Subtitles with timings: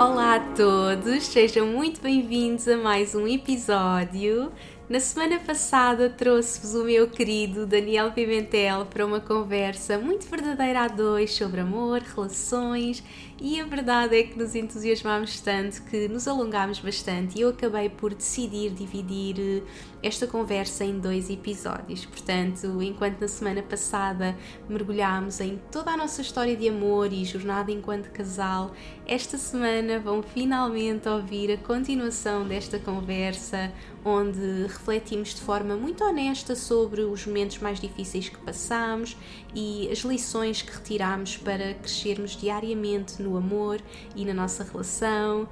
[0.00, 4.52] Olá a todos, sejam muito bem-vindos a mais um episódio.
[4.88, 10.88] Na semana passada trouxe-vos o meu querido Daniel Pimentel para uma conversa muito verdadeira a
[10.88, 13.02] dois sobre amor, relações
[13.40, 17.88] e a verdade é que nos entusiasmámos tanto que nos alongámos bastante e eu acabei
[17.88, 19.62] por decidir dividir eh,
[20.02, 22.04] esta conversa em dois episódios.
[22.04, 24.36] Portanto, enquanto na semana passada
[24.68, 28.72] mergulhámos em toda a nossa história de amor e jornada enquanto casal,
[29.06, 33.72] esta semana vão finalmente ouvir a continuação desta conversa,
[34.04, 39.16] onde refletimos de forma muito honesta sobre os momentos mais difíceis que passamos
[39.54, 43.80] e as lições que retiramos para crescermos diariamente no amor
[44.14, 45.48] e na nossa relação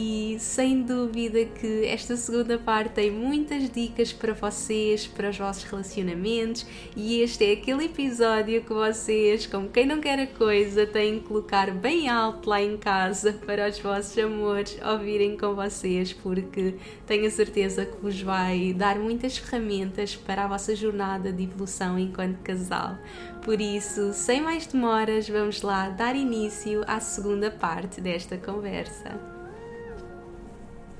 [0.00, 5.64] e sem dúvida que esta segunda parte tem muitas dicas para vocês, para os vossos
[5.64, 11.18] relacionamentos, e este é aquele episódio que vocês, como quem não quer a coisa, têm
[11.18, 16.76] que colocar bem alto lá em casa para os vossos amores ouvirem com vocês, porque
[17.04, 21.98] tenho a certeza que vos vai dar muitas ferramentas para a vossa jornada de evolução
[21.98, 22.96] enquanto casal.
[23.44, 29.37] Por isso, sem mais demoras, vamos lá dar início à segunda parte desta conversa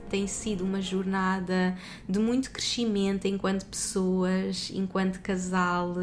[0.08, 1.76] tem sido uma jornada
[2.08, 5.94] de muito crescimento enquanto pessoas, enquanto casal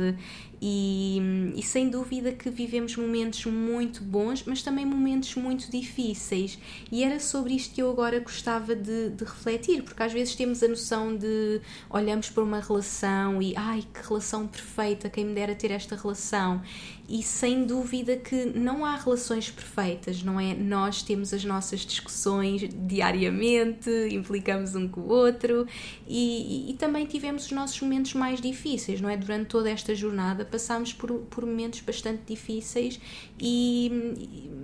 [0.61, 6.57] e, e, sem dúvida que vivemos momentos muito bons, mas também momentos muito difíceis.
[6.91, 10.63] E era sobre isto que eu agora gostava de, de, refletir, porque às vezes temos
[10.63, 15.53] a noção de olhamos para uma relação e ai que relação perfeita, quem me dera
[15.53, 16.61] ter esta relação.
[17.07, 20.55] E sem dúvida que não há relações perfeitas, não é?
[20.55, 25.67] Nós temos as nossas discussões diariamente, implicamos um com o outro
[26.07, 29.15] e, e, também tivemos os nossos momentos mais difíceis, não é?
[29.15, 32.99] Durante toda esta jornada passámos por, por momentos bastante difíceis,
[33.39, 33.91] e,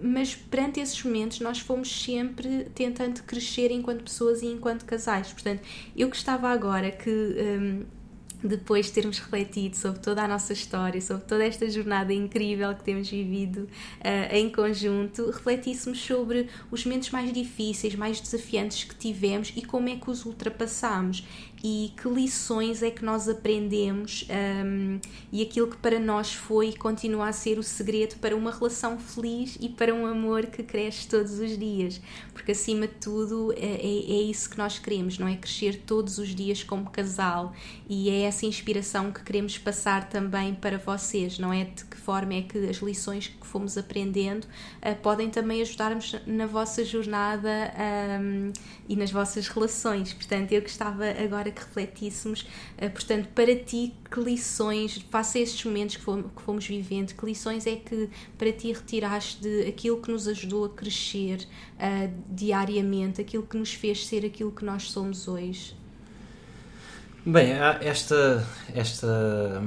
[0.02, 5.32] mas perante esses momentos nós fomos sempre tentando crescer enquanto pessoas e enquanto casais.
[5.32, 5.62] Portanto,
[5.96, 7.10] eu gostava agora que.
[7.10, 8.01] Um,
[8.44, 12.84] depois de termos refletido sobre toda a nossa história, sobre toda esta jornada incrível que
[12.84, 19.54] temos vivido uh, em conjunto, refletíssemos sobre os momentos mais difíceis, mais desafiantes que tivemos
[19.56, 21.26] e como é que os ultrapassamos
[21.64, 24.28] e que lições é que nós aprendemos
[24.66, 25.00] um,
[25.32, 28.98] e aquilo que para nós foi e continua a ser o segredo para uma relação
[28.98, 32.02] feliz e para um amor que cresce todos os dias,
[32.34, 35.36] porque acima de tudo é, é, é isso que nós queremos, não é?
[35.36, 37.54] Crescer todos os dias como casal
[37.88, 41.66] e é essa inspiração que queremos passar também para vocês, não é?
[41.66, 46.48] De que forma é que as lições que fomos aprendendo uh, podem também ajudar-nos na
[46.48, 47.50] vossa jornada
[48.20, 48.52] um,
[48.90, 50.14] e nas vossas relações.
[50.14, 55.64] Portanto, eu gostava agora que refletíssemos, uh, portanto, para ti, que lições, face a estes
[55.66, 60.02] momentos que fomos, que fomos vivendo, que lições é que para ti retiraste de aquilo
[60.02, 64.90] que nos ajudou a crescer uh, diariamente, aquilo que nos fez ser aquilo que nós
[64.90, 65.76] somos hoje?
[67.24, 67.52] Bem,
[67.82, 69.62] esta, esta,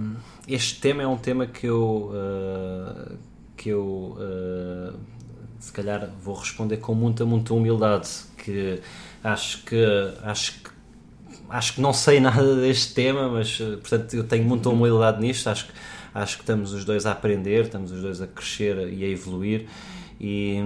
[0.48, 3.16] este tema é um tema que eu, uh,
[3.56, 4.98] que eu uh,
[5.60, 8.80] se calhar vou responder com muita, muita humildade, que
[9.22, 9.84] acho que
[10.24, 10.60] acho
[11.54, 15.48] acho que não sei nada deste tema, mas eh, portanto eu tenho muita humildade nisto.
[15.48, 15.72] Acho que,
[16.12, 19.66] acho que estamos os dois a aprender, estamos os dois a crescer e a evoluir.
[20.20, 20.58] E,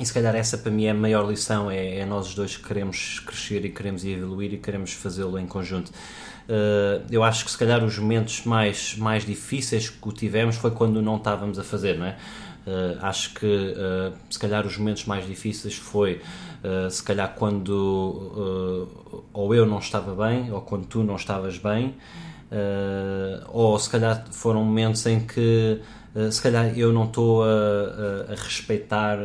[0.00, 2.56] e se calhar essa para mim é a maior lição: é, é nós os dois
[2.56, 5.92] que queremos crescer e queremos evoluir e queremos fazê-lo em conjunto.
[6.48, 11.02] Uh, eu acho que se calhar os momentos mais, mais difíceis que tivemos foi quando
[11.02, 12.16] não estávamos a fazer, não é?
[12.66, 16.20] Uh, acho que uh, se calhar os momentos mais difíceis foi
[16.64, 18.88] uh, se calhar quando
[19.32, 21.94] ou eu não estava bem ou quando tu não estavas bem
[23.48, 25.80] ou se calhar foram momentos em que
[26.30, 29.18] se calhar eu não estou a, a, a respeitar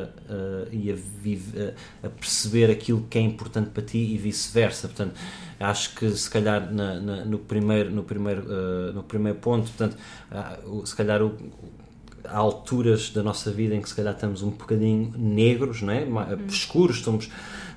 [0.72, 1.74] e a, vive,
[2.04, 4.88] a, perceber aquilo que é importante para ti e vice-versa.
[4.88, 5.16] Portanto
[5.60, 8.44] acho que se calhar na, na, no primeiro no primeiro
[8.92, 9.95] no primeiro ponto portanto
[10.83, 11.38] se calhar o,
[12.31, 16.04] há alturas da nossa vida em que se calhar estamos um bocadinho negros, não é?
[16.04, 16.45] Uhum.
[16.48, 17.30] escuros, estamos,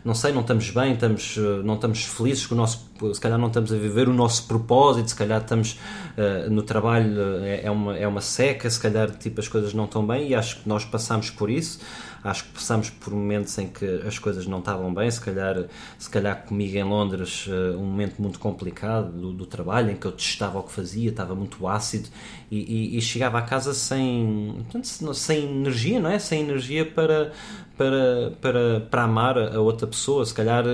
[0.05, 3.49] não sei, não estamos bem, estamos, não estamos felizes com o nosso, se calhar não
[3.49, 5.79] estamos a viver o nosso propósito, se calhar estamos
[6.17, 9.85] uh, no trabalho, é, é, uma, é uma seca, se calhar tipo, as coisas não
[9.85, 11.81] estão bem e acho que nós passamos por isso.
[12.25, 15.67] Acho que passamos por momentos em que as coisas não estavam bem, se calhar,
[15.99, 20.06] se calhar comigo em Londres, uh, um momento muito complicado do, do, trabalho, em que
[20.06, 22.08] eu testava o que fazia, estava muito ácido
[22.50, 26.19] e, e, e chegava a casa sem, portanto, sem energia, não é?
[26.19, 27.32] Sem energia para,
[27.76, 30.25] para, para, para amar a outra pessoa.
[30.25, 30.64] Se calhar,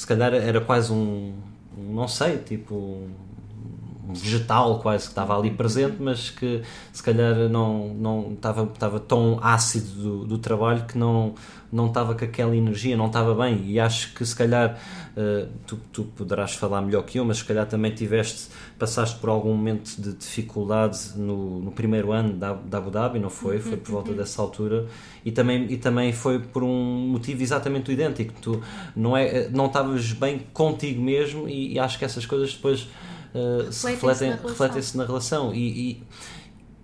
[0.00, 1.34] se calhar era quase um,
[1.76, 7.88] não sei, tipo um vegetal quase que estava ali presente, mas que se calhar não,
[7.88, 11.34] não estava, estava tão ácido do, do trabalho que não,
[11.72, 13.62] não estava com aquela energia, não estava bem.
[13.66, 14.78] E acho que se calhar
[15.16, 19.30] uh, tu, tu poderás falar melhor que eu, mas se calhar também tiveste, passaste por
[19.30, 23.58] algum momento de dificuldade no, no primeiro ano da, da Abu Dhabi, não foi?
[23.58, 24.86] Foi por volta dessa altura
[25.24, 28.34] e também, e também foi por um motivo exatamente idêntico.
[28.40, 28.60] Tu
[28.96, 32.88] não, é, não estavas bem contigo mesmo e, e acho que essas coisas depois
[33.34, 35.54] uh, se refletem, refletem-se na relação.
[35.54, 36.02] E, e,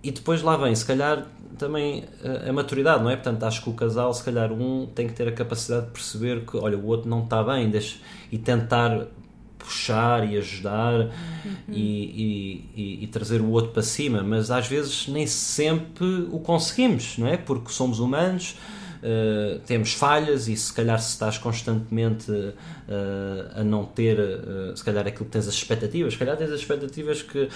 [0.03, 1.25] e, depois lá vem, se calhar
[1.57, 3.15] também a, a maturidade, não é?
[3.15, 6.45] Portanto, acho que o casal, se calhar um tem que ter a capacidade de perceber
[6.45, 7.97] que, olha, o outro não está bem deixa,
[8.31, 9.07] e tentar
[9.57, 11.09] puxar e ajudar uhum.
[11.69, 17.17] e, e, e, trazer o outro para cima, mas às vezes nem sempre o conseguimos,
[17.17, 17.35] não é?
[17.35, 18.55] Porque somos humanos
[19.03, 22.53] uh, temos falhas e se calhar se estás constantemente uh,
[23.55, 26.59] a não ter, uh, se calhar aquilo que tens as expectativas, se calhar tens as
[26.59, 27.49] expectativas que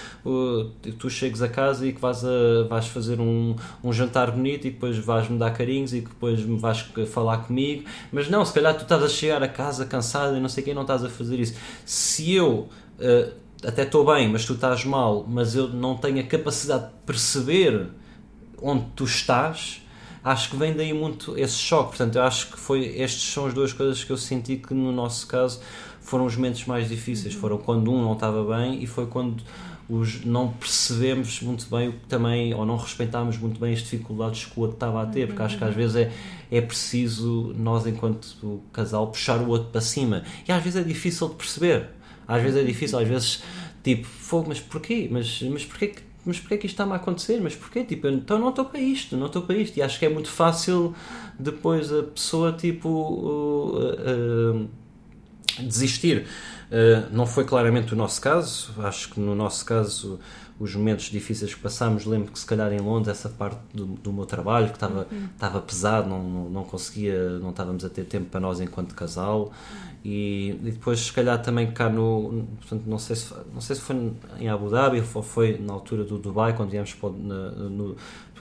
[0.98, 4.70] tu chegues a casa e que vais, a, vais fazer um, um jantar bonito e
[4.70, 6.80] depois vais-me dar carinhos e depois vais
[7.10, 10.48] falar comigo, mas não, se calhar tu estás a chegar a casa cansado e não
[10.48, 11.54] sei quem, não estás a fazer isso.
[11.84, 12.68] Se eu
[13.64, 17.88] até estou bem, mas tu estás mal, mas eu não tenho a capacidade de perceber
[18.60, 19.82] onde tu estás,
[20.24, 21.90] acho que vem daí muito esse choque.
[21.90, 24.92] Portanto, eu acho que foi estas são as duas coisas que eu senti que no
[24.92, 25.60] nosso caso
[26.00, 27.34] foram os momentos mais difíceis.
[27.34, 27.40] Uhum.
[27.40, 29.42] Foram quando um não estava bem e foi quando
[29.88, 34.44] os não percebemos muito bem o que também, ou não respeitámos muito bem as dificuldades
[34.44, 35.76] que o outro estava a ter, porque acho que às uhum.
[35.76, 36.12] vezes é,
[36.50, 40.22] é preciso nós, enquanto casal, puxar o outro para cima.
[40.48, 41.88] E às vezes é difícil de perceber.
[42.26, 43.42] Às vezes é difícil, às vezes,
[43.82, 45.08] tipo, fogo, mas porquê?
[45.10, 47.40] Mas, mas porquê que mas porquê que isto está-me a acontecer?
[47.40, 47.84] Mas porquê?
[47.84, 49.76] Tipo, então não estou para isto, não estou para isto.
[49.76, 50.94] E acho que é muito fácil
[51.38, 54.70] depois a pessoa, tipo, uh, uh,
[55.58, 56.26] desistir.
[56.70, 60.18] Uh, não foi claramente o nosso caso, acho que no nosso caso
[60.62, 64.12] os momentos difíceis que passámos, lembro que se calhar em Londres essa parte do, do
[64.12, 65.28] meu trabalho que estava, uhum.
[65.34, 69.50] estava pesado, não, não, não, conseguia, não estávamos a ter tempo para nós enquanto casal
[70.04, 73.82] e, e, depois se calhar também cá no portanto não sei se não sei se
[73.82, 77.50] foi em Abu Dhabi ou foi na altura do Dubai quando viemos para, na,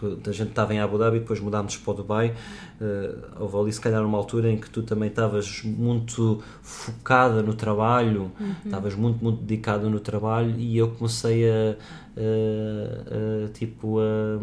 [0.02, 2.34] no, a gente estava em Abu Dhabi depois mudámos para o Dubai
[2.80, 7.54] uh, houve ali se calhar uma altura em que tu também estavas muito focada no
[7.54, 8.56] trabalho uhum.
[8.66, 11.76] estavas muito muito dedicada no trabalho e eu comecei a,
[12.18, 14.40] a, a tipo a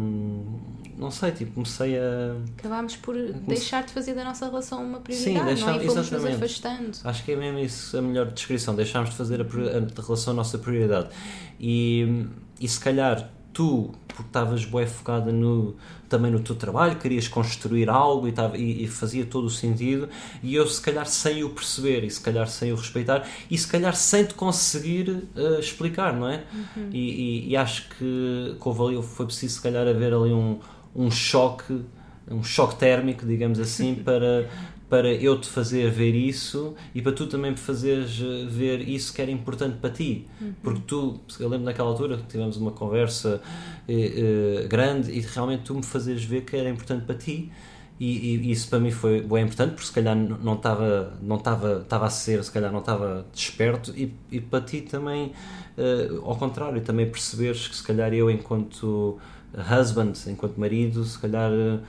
[0.99, 2.35] não sei, tipo, comecei a.
[2.57, 3.41] Acabámos por comecei...
[3.47, 5.77] deixar de fazer da nossa relação uma prioridade, Sim, deixar, não é?
[5.77, 6.91] E fomos nos afastando.
[7.05, 10.35] Acho que é mesmo isso a melhor descrição, deixámos de fazer a, a relação a
[10.35, 11.07] nossa prioridade.
[11.57, 12.27] E,
[12.59, 15.75] e se calhar tu, porque estavas bem focada no,
[16.09, 20.09] também no teu trabalho, querias construir algo e, tava, e, e, fazia todo o sentido,
[20.43, 23.67] e eu se calhar sem o perceber, e se calhar sem o respeitar, e se
[23.67, 26.43] calhar sem te conseguir uh, explicar, não é?
[26.53, 26.89] Uhum.
[26.91, 30.59] E, e, e, acho que, que houve ali, foi preciso se calhar haver ali um
[30.95, 31.81] um choque,
[32.29, 34.49] um choque térmico, digamos assim, para,
[34.89, 39.13] para eu te fazer ver isso e para tu também me fazeres eh, ver isso
[39.13, 40.27] que era importante para ti.
[40.41, 40.53] Uhum.
[40.63, 43.39] Porque tu, eu lembro naquela altura que tivemos uma conversa
[43.87, 47.51] eh, eh, grande e realmente tu me fazes ver que era importante para ti.
[47.99, 51.81] E, e, isso para mim foi bem importante porque se calhar não estava não estava
[51.81, 55.33] estava a ser se calhar não estava desperto e, e para ti também
[55.77, 59.19] uh, ao contrário também perceberes que se calhar eu enquanto
[59.53, 61.81] husband, enquanto marido, se calhar uh,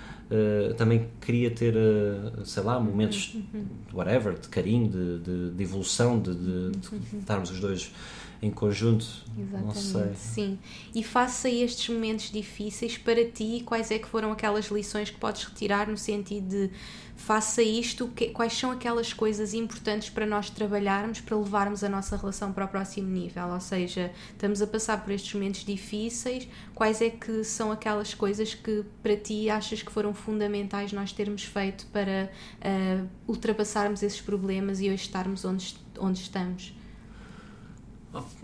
[0.76, 3.64] também queria ter, uh, sei lá, momentos uhum.
[3.88, 7.18] de whatever, de carinho, de, de, de evolução, de, de, de uhum.
[7.18, 7.92] estarmos os dois
[8.42, 9.06] em conjunto.
[9.38, 10.14] Exatamente, não sei.
[10.14, 10.58] sim.
[10.94, 15.18] E face a estes momentos difíceis, para ti, quais é que foram aquelas lições que
[15.18, 16.70] podes retirar no sentido de
[17.16, 21.88] face a isto, que, quais são aquelas coisas importantes para nós trabalharmos, para levarmos a
[21.88, 23.48] nossa relação para o próximo nível?
[23.48, 28.54] Ou seja, estamos a passar por estes momentos difíceis, quais é que são aquelas coisas
[28.54, 34.80] que para ti achas que foram fundamentais nós termos feito para uh, ultrapassarmos esses problemas
[34.80, 36.79] e hoje estarmos onde, onde estamos?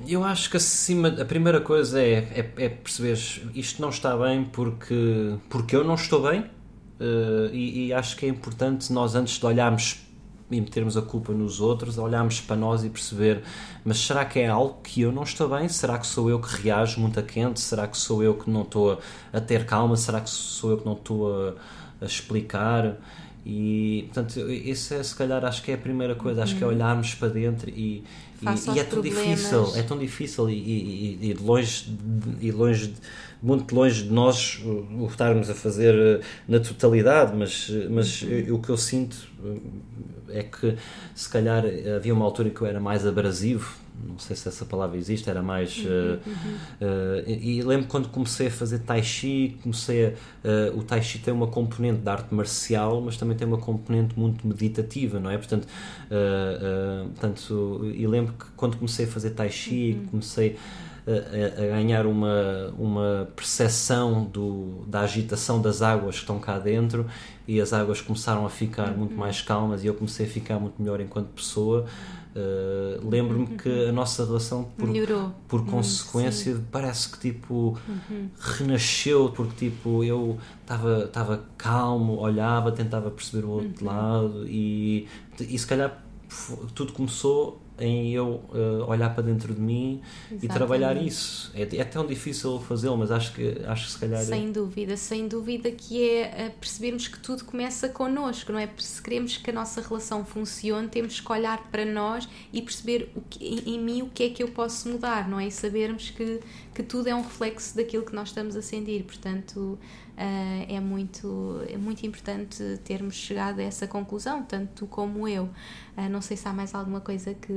[0.06, 3.18] Eu acho que acima a primeira coisa é, é, é perceber
[3.54, 8.26] isto não está bem porque, porque eu não estou bem uh, e, e, acho que
[8.26, 10.06] é importante nós antes de olharmos
[10.48, 13.42] e metermos a culpa nos outros, olharmos para nós e perceber,
[13.84, 15.68] mas será que é algo que eu não estou bem?
[15.68, 17.60] Será que sou eu que reajo muito a quente?
[17.60, 19.00] Será que sou eu que não estou
[19.32, 19.96] a, ter calma?
[19.96, 21.54] Será que sou eu que não estou a,
[22.00, 22.96] a explicar?
[23.48, 26.66] E, portanto, isso é, se calhar, acho que é a primeira coisa, acho que é
[26.66, 26.72] uhum.
[26.72, 28.02] olharmos para dentro e,
[28.42, 31.96] e, e, é tão difícil, é tão difícil e, e, e longe,
[32.40, 32.92] e longe,
[33.40, 38.56] muito longe de nós o estarmos a fazer eh, na totalidade, mas, mas uhum.
[38.56, 39.16] o que eu sinto
[40.28, 40.74] eh, é que
[41.14, 41.62] se calhar
[41.96, 45.28] havia uma altura em que eu era mais abrasivo não sei se essa palavra existe,
[45.28, 45.78] era mais.
[45.78, 50.08] Uhum, uh, uh, e, e lembro quando comecei a fazer Tai Chi, comecei a.
[50.08, 54.18] Uh, o Tai Chi tem uma componente de arte marcial, mas também tem uma componente
[54.18, 55.36] muito meditativa, não é?
[55.36, 55.66] Portanto,
[57.14, 60.06] portanto e lembro que quando comecei a fazer Tai Chi, uhum.
[60.06, 60.56] comecei.
[61.08, 67.06] A, a, ganhar uma, uma percepção do, da agitação das águas que estão cá dentro
[67.46, 69.18] e as águas começaram a ficar muito uhum.
[69.18, 71.86] mais calmas e eu comecei a ficar muito melhor enquanto pessoa
[72.36, 73.56] Uh, Lembro-me uhum.
[73.56, 75.32] que a nossa relação, por, Melhorou.
[75.48, 78.28] por consequência, uhum, parece que tipo uhum.
[78.38, 83.90] renasceu, porque tipo eu estava calmo, olhava, tentava perceber o outro uhum.
[83.90, 85.08] lado e,
[85.40, 86.04] e se calhar
[86.74, 90.44] tudo começou em eu uh, olhar para dentro de mim Exatamente.
[90.44, 91.50] e trabalhar isso.
[91.54, 94.22] É, é tão difícil fazê-lo, mas acho que, acho que se calhar.
[94.24, 98.68] Sem dúvida, sem dúvida que é percebermos que tudo começa connosco, não é?
[98.78, 103.20] Se queremos que a nossa relação funcione, temos que olhar para nós e perceber o
[103.20, 105.48] que, em, em mim o que é que eu posso mudar, não é?
[105.48, 106.40] E sabermos que,
[106.74, 109.02] que tudo é um reflexo daquilo que nós estamos a sentir.
[109.04, 109.78] Portanto,
[110.16, 115.44] Uh, é, muito, é muito importante termos chegado a essa conclusão, tanto tu como eu.
[115.94, 117.52] Uh, não sei se há mais alguma coisa que.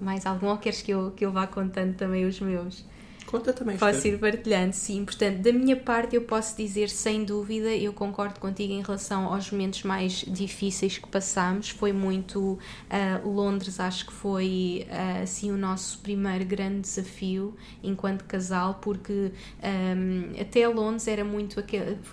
[0.00, 2.84] mais algum, ou queres que eu, que eu vá contando também os meus?
[3.28, 3.76] Conta também.
[3.76, 5.04] Posso ir partilhando, sim.
[5.04, 9.50] Portanto, da minha parte, eu posso dizer sem dúvida, eu concordo contigo em relação aos
[9.52, 11.68] momentos mais difíceis que passamos.
[11.68, 18.24] Foi muito uh, Londres, acho que foi uh, assim o nosso primeiro grande desafio enquanto
[18.24, 19.30] casal, porque
[19.62, 21.62] um, até Londres era muito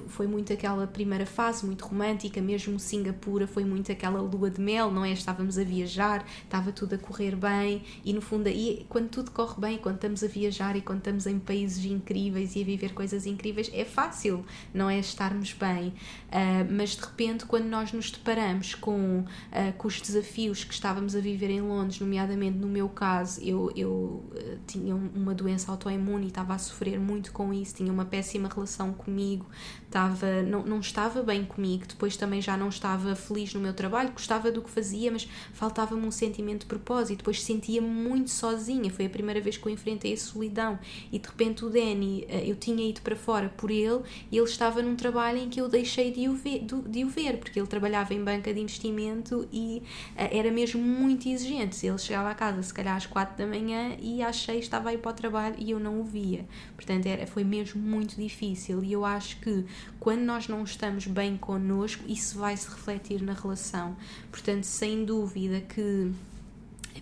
[0.09, 4.91] foi muito aquela primeira fase muito romântica, mesmo Singapura foi muito aquela lua de mel,
[4.91, 5.13] não é?
[5.13, 9.61] Estávamos a viajar, estava tudo a correr bem e no fundo aí quando tudo corre
[9.61, 13.27] bem, quando estamos a viajar e quando estamos em países incríveis e a viver coisas
[13.27, 14.43] incríveis, é fácil,
[14.73, 15.89] não é estarmos bem.
[15.89, 21.15] Uh, mas de repente, quando nós nos deparamos com, uh, com os desafios que estávamos
[21.15, 26.25] a viver em Londres, nomeadamente no meu caso, eu, eu uh, tinha uma doença autoimune
[26.25, 29.45] e estava a sofrer muito com isso, tinha uma péssima relação comigo,
[29.85, 34.11] estava, não, não estava bem comigo, depois também já não estava feliz no meu trabalho,
[34.11, 39.05] gostava do que fazia, mas faltava-me um sentimento de propósito, depois sentia-me muito sozinha, foi
[39.05, 40.79] a primeira vez que eu enfrentei a solidão
[41.11, 44.45] e de repente o Danny, eh, eu tinha ido para fora por ele e ele
[44.45, 47.67] estava num trabalho em que eu deixei de o ver, de o ver porque ele
[47.67, 49.81] trabalhava em banca de investimento e
[50.15, 51.85] eh, era mesmo muito exigente.
[51.85, 54.97] Ele chegava a casa se calhar às quatro da manhã e às seis estava aí
[54.97, 56.45] para o trabalho e eu não o via.
[56.75, 59.65] Portanto, era, foi mesmo muito difícil e eu acho que
[59.99, 63.95] quando nós não estamos bem connosco, isso vai se refletir na relação.
[64.31, 66.11] Portanto, sem dúvida que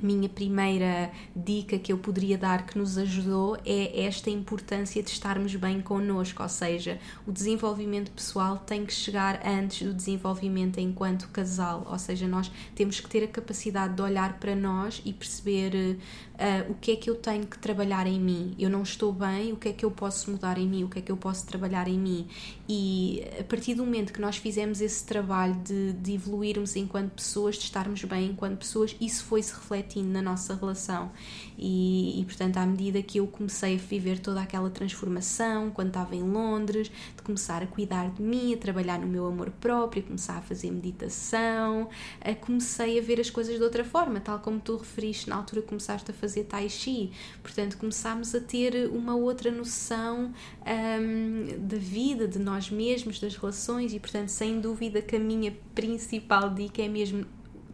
[0.01, 5.09] a minha primeira dica que eu poderia dar que nos ajudou é esta importância de
[5.09, 11.29] estarmos bem connosco, ou seja, o desenvolvimento pessoal tem que chegar antes do desenvolvimento enquanto
[11.29, 15.97] casal, ou seja, nós temos que ter a capacidade de olhar para nós e perceber
[16.35, 18.55] uh, o que é que eu tenho que trabalhar em mim.
[18.57, 20.99] Eu não estou bem, o que é que eu posso mudar em mim, o que
[20.99, 22.27] é que eu posso trabalhar em mim.
[22.67, 27.55] E a partir do momento que nós fizemos esse trabalho de, de evoluirmos enquanto pessoas,
[27.55, 31.11] de estarmos bem enquanto pessoas, isso foi-se refletindo na nossa relação.
[31.57, 36.15] E, e, portanto, à medida que eu comecei a viver toda aquela transformação, quando estava
[36.15, 40.37] em Londres, de começar a cuidar de mim, a trabalhar no meu amor próprio, começar
[40.37, 44.77] a fazer meditação, a comecei a ver as coisas de outra forma, tal como tu
[44.77, 47.11] referiste na altura que começaste a fazer Tai Chi.
[47.41, 50.33] Portanto, começámos a ter uma outra noção
[50.65, 55.53] um, da vida, de nós mesmos, das relações, e portanto, sem dúvida que a minha
[55.75, 57.25] principal dica é mesmo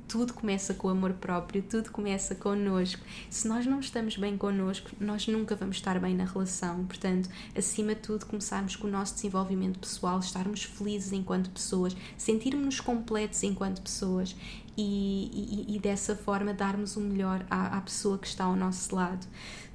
[0.10, 3.00] tudo começa com o amor próprio, tudo começa connosco.
[3.30, 6.84] Se nós não estamos bem connosco, nós nunca vamos estar bem na relação.
[6.86, 12.82] Portanto, acima de tudo, começarmos com o nosso desenvolvimento pessoal, estarmos felizes enquanto pessoas, sentirmos-nos
[12.82, 14.36] completos enquanto pessoas
[14.76, 18.96] e, e, e, dessa forma darmos o melhor à, à, pessoa que está ao nosso
[18.96, 19.28] lado.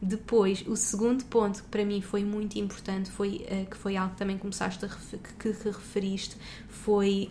[0.03, 4.15] Depois, o segundo ponto que para mim foi muito importante, foi, uh, que foi algo
[4.15, 6.37] que também começaste a que, que referiste,
[6.69, 7.31] foi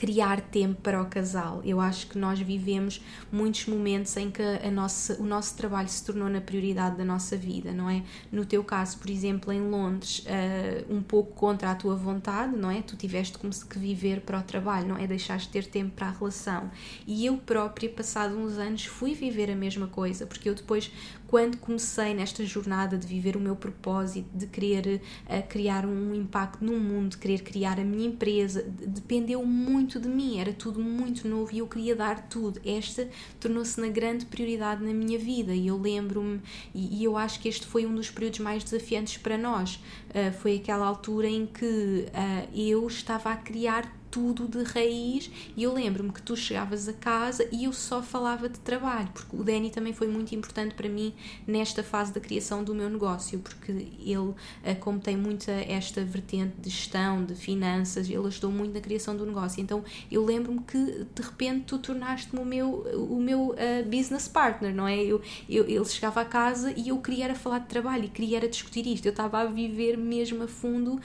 [0.00, 1.60] criar tempo para o casal.
[1.62, 6.02] Eu acho que nós vivemos muitos momentos em que a nossa, o nosso trabalho se
[6.02, 8.02] tornou na prioridade da nossa vida, não é?
[8.32, 12.70] No teu caso, por exemplo, em Londres, uh, um pouco contra a tua vontade, não
[12.70, 12.80] é?
[12.80, 15.06] Tu tiveste como se que viver para o trabalho, não é?
[15.06, 16.70] Deixaste de ter tempo para a relação.
[17.06, 20.90] E eu própria, passado uns anos, fui viver a mesma coisa, porque eu depois
[21.30, 26.64] quando comecei nesta jornada de viver o meu propósito, de querer uh, criar um impacto
[26.64, 31.28] no mundo, de querer criar a minha empresa, dependeu muito de mim, era tudo muito
[31.28, 32.60] novo e eu queria dar tudo.
[32.66, 33.08] Esta
[33.38, 36.40] tornou-se na grande prioridade na minha vida e eu lembro-me,
[36.74, 39.76] e, e, eu acho que este foi um dos períodos mais desafiantes para nós.
[40.08, 45.62] Uh, foi aquela altura em que uh, eu estava a criar tudo de raiz e
[45.62, 49.44] eu lembro-me que tu chegavas a casa e eu só falava de trabalho, porque o
[49.44, 51.14] Danny também foi muito importante para mim
[51.46, 56.54] nesta fase da criação do meu negócio, porque ele, eh, como tem muita esta vertente
[56.58, 59.60] de gestão, de finanças, ele ajudou muito na criação do negócio.
[59.60, 62.68] Então eu lembro-me que de repente tu tornaste-me o meu,
[63.10, 64.98] o meu uh, business partner, não é?
[64.98, 68.38] Eu, eu, ele chegava a casa e eu queria era falar de trabalho e queria
[68.38, 69.06] era discutir isto.
[69.06, 71.00] Eu estava a viver mesmo a fundo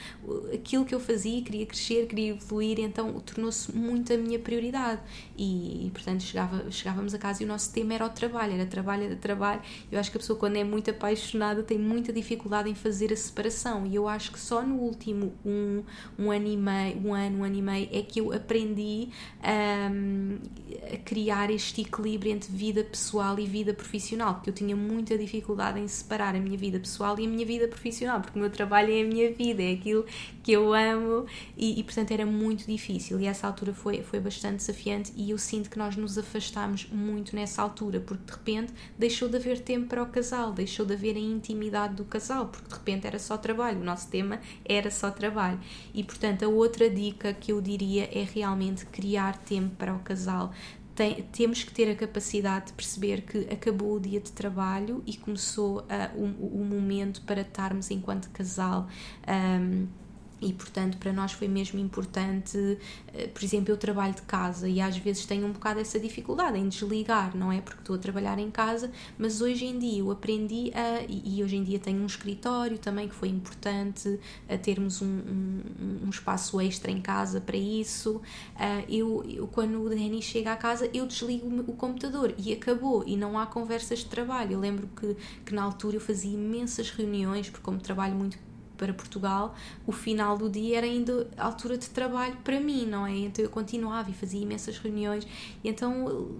[0.53, 5.01] aquilo que eu fazia, queria crescer, queria evoluir então tornou-se muito a minha prioridade.
[5.37, 9.03] E, portanto chegava, chegávamos a casa e o nosso tema era o trabalho, era trabalho,
[9.03, 9.61] era trabalho.
[9.91, 13.17] Eu acho que a pessoa quando é muito apaixonada tem muita dificuldade em fazer a
[13.17, 13.85] separação.
[13.85, 15.83] E eu acho que só no último um,
[16.17, 19.09] um ano e meio, um ano, um ano e meio é que eu aprendi
[19.91, 20.37] um,
[20.93, 25.81] a criar este equilíbrio entre vida pessoal e vida profissional, porque eu tinha muita dificuldade
[25.81, 28.93] em separar a minha vida pessoal e a minha vida profissional, porque o meu trabalho
[28.93, 30.05] é a minha vida, é aquilo
[30.41, 31.25] que eu amo.
[31.57, 35.31] E, e portanto era muito difícil difícil e essa altura foi, foi bastante desafiante e
[35.31, 39.59] eu sinto que nós nos afastámos muito nessa altura porque de repente deixou de haver
[39.59, 43.17] tempo para o casal, deixou de haver a intimidade do casal porque de repente era
[43.17, 45.59] só trabalho, o nosso tema era só trabalho
[45.93, 50.53] e portanto a outra dica que eu diria é realmente criar tempo para o casal,
[50.93, 55.17] tem, temos que ter a capacidade de perceber que acabou o dia de trabalho e
[55.17, 58.87] começou uh, o, o momento para estarmos enquanto casal.
[59.27, 59.87] Um,
[60.45, 62.77] e portanto para nós foi mesmo importante,
[63.13, 66.57] eh, por exemplo, eu trabalho de casa e às vezes tenho um bocado essa dificuldade
[66.59, 67.61] em desligar, não é?
[67.61, 71.55] Porque estou a trabalhar em casa, mas hoje em dia eu aprendi a, e hoje
[71.55, 76.61] em dia tenho um escritório também que foi importante a termos um, um, um espaço
[76.61, 78.21] extra em casa para isso.
[78.59, 83.03] Eh, eu, eu, quando o Dani chega à casa, eu desligo o computador e acabou,
[83.07, 84.53] e não há conversas de trabalho.
[84.53, 88.37] Eu lembro que, que na altura eu fazia imensas reuniões, porque como trabalho muito
[88.75, 93.17] para Portugal, o final do dia era ainda altura de trabalho para mim, não é?
[93.17, 95.27] Então eu continuava e fazia imensas reuniões,
[95.63, 96.39] e então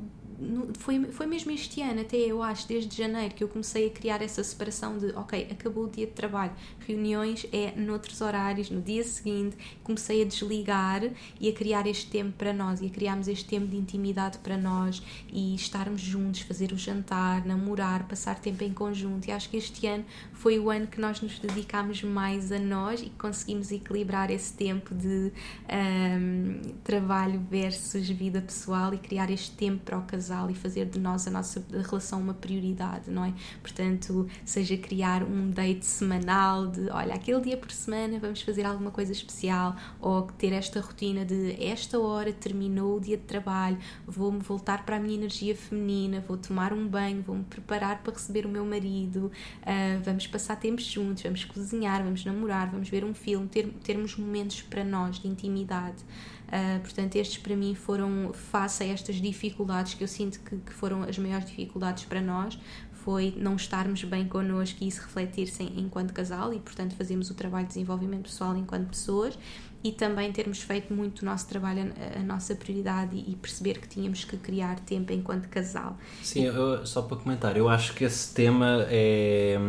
[0.80, 4.22] foi, foi mesmo este ano, até eu acho, desde janeiro, que eu comecei a criar
[4.22, 9.04] essa separação de, ok, acabou o dia de trabalho, reuniões é noutros horários, no dia
[9.04, 11.02] seguinte, comecei a desligar
[11.40, 14.58] e a criar este tempo para nós e a criarmos este tempo de intimidade para
[14.58, 19.28] nós e estarmos juntos, fazer o jantar, namorar, passar tempo em conjunto.
[19.28, 23.02] E acho que este ano foi o ano que nós nos dedicámos mais a nós
[23.02, 25.32] e conseguimos equilibrar esse tempo de
[25.70, 31.00] um, trabalho versus vida pessoal e criar este tempo para o casal e fazer de
[31.00, 33.34] nós a nossa relação uma prioridade, não é?
[33.62, 38.90] Portanto, seja criar um date semanal de, olha, aquele dia por semana vamos fazer alguma
[38.90, 44.40] coisa especial ou ter esta rotina de esta hora terminou o dia de trabalho, vou-me
[44.40, 48.50] voltar para a minha energia feminina, vou tomar um banho, vou-me preparar para receber o
[48.50, 53.48] meu marido, uh, vamos passar tempos juntos, vamos cozinhar, vamos namorar, vamos ver um filme,
[53.48, 56.04] ter, termos momentos para nós de intimidade.
[56.46, 60.72] Uh, portanto, estes para mim foram, face a estas dificuldades que eu sinto que, que
[60.74, 62.58] foram as maiores dificuldades para nós,
[62.92, 67.66] foi não estarmos bem connosco e isso refletir-se enquanto casal e, portanto, fazemos o trabalho
[67.66, 69.38] de desenvolvimento pessoal enquanto pessoas
[69.84, 73.80] e também termos feito muito o nosso trabalho, a, a nossa prioridade e, e, perceber
[73.80, 75.96] que tínhamos que criar tempo enquanto casal.
[76.24, 79.60] Sim, eu, só para comentar, eu acho que esse tema é,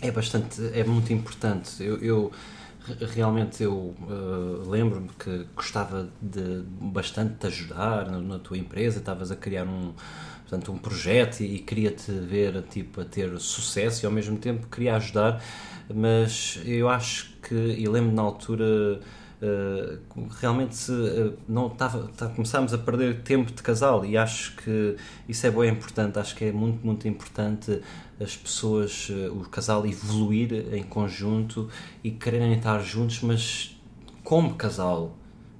[0.00, 1.82] é bastante, é muito importante.
[1.82, 2.32] eu, eu
[3.14, 9.30] realmente eu uh, lembro-me que gostava de bastante te ajudar na, na tua empresa, estavas
[9.30, 9.92] a criar um
[10.42, 14.66] portanto um projeto e, e queria-te ver tipo a ter sucesso e ao mesmo tempo
[14.66, 15.42] queria ajudar,
[15.92, 19.00] mas eu acho que e lembro na altura
[19.42, 19.98] Uh,
[20.40, 24.96] realmente uh, não estava tá, começámos a perder tempo de casal e acho que
[25.28, 27.82] isso é bem importante acho que é muito muito importante
[28.20, 31.68] as pessoas, eh, o casal evoluir em conjunto
[32.02, 33.76] e quererem estar juntos, mas
[34.22, 35.16] como casal.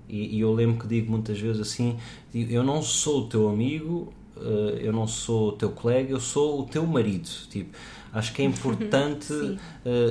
[0.09, 1.97] E, e eu lembro que digo muitas vezes assim:
[2.33, 6.61] eu não sou o teu amigo, eh, eu não sou o teu colega, eu sou
[6.61, 7.29] o teu marido.
[7.49, 7.77] Tipo,
[8.13, 9.59] acho que é importante uh,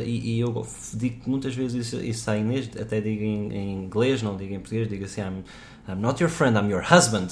[0.06, 4.22] e, e, eu digo muitas vezes isso, isso à Inês, até digo em, em, inglês,
[4.22, 5.44] não digo em português, digo assim: I'm,
[5.88, 7.30] I'm not your friend, I'm your husband.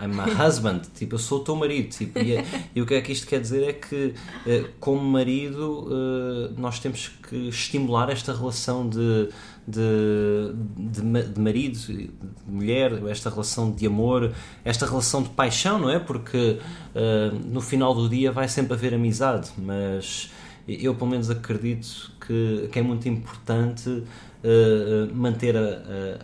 [0.00, 1.88] I'm my husband, tipo, eu sou o teu marido.
[1.88, 4.14] Tipo, e, é, e, o que é que isto quer dizer é que,
[4.46, 9.28] uh, como marido, uh, nós temos que estimular esta relação de,
[9.66, 12.10] de, de, de, marido, de
[12.46, 14.32] mulher, esta relação de amor,
[14.64, 15.98] esta relação de paixão, não é?
[15.98, 16.60] Porque
[16.94, 20.30] uh, no final do dia vai sempre haver amizade, mas
[20.68, 25.60] eu, pelo menos, acredito que, que é muito importante uh, manter a,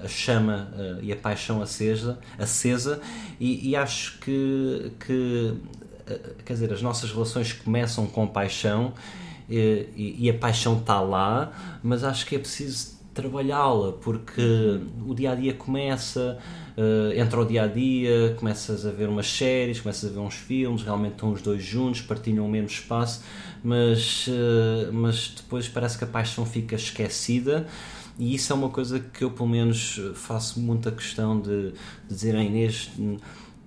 [0.02, 3.00] a, a chama uh, e a paixão acesa, acesa.
[3.40, 5.54] E, e acho que, que
[6.44, 8.92] quer dizer, as nossas relações começam com paixão
[9.48, 15.32] e, e a paixão está lá, mas acho que é preciso trabalhá-la porque o dia
[15.32, 16.38] a dia começa,
[16.76, 20.34] uh, entra o dia a dia, começas a ver umas séries, começas a ver uns
[20.34, 23.22] filmes, realmente estão os dois juntos, partilham o mesmo espaço,
[23.62, 27.66] mas, uh, mas depois parece que a paixão fica esquecida
[28.18, 31.74] e isso é uma coisa que eu, pelo menos, faço muita questão de, de
[32.08, 32.90] dizer à Inês: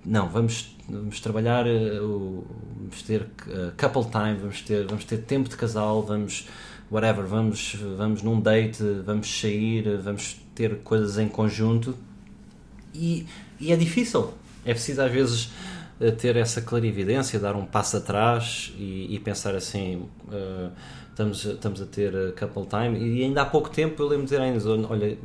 [0.04, 3.28] não, vamos, vamos trabalhar, eh, vamos ter
[3.76, 6.48] couple time, vamos ter, vamos ter tempo de casal, vamos,
[6.90, 11.94] whatever, vamos, vamos num date, vamos sair, vamos ter coisas em conjunto.
[12.98, 13.26] E,
[13.60, 14.32] e é difícil,
[14.64, 15.50] é preciso às vezes
[16.00, 20.08] eh, ter essa clarividência, dar um passo atrás e, e pensar assim.
[20.28, 20.70] Uh,
[21.18, 22.98] estamos, estamos a ter couple time.
[22.98, 25.18] E ainda há pouco tempo eu lembro de dizer ainda olha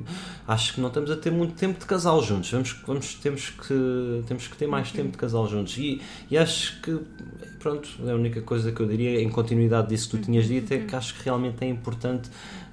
[0.48, 2.50] acho que não estamos a ter muito tempo de casal juntos.
[2.52, 5.78] Vamos, vamos temos que temos que ter mais tempo de casal juntos.
[5.78, 7.00] E, e acho que
[7.60, 10.74] pronto é a única coisa que eu diria em continuidade disso que tu tinhas dito
[10.74, 12.30] é que acho que realmente é importante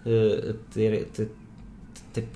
[0.07, 1.31] uh, ter, ter,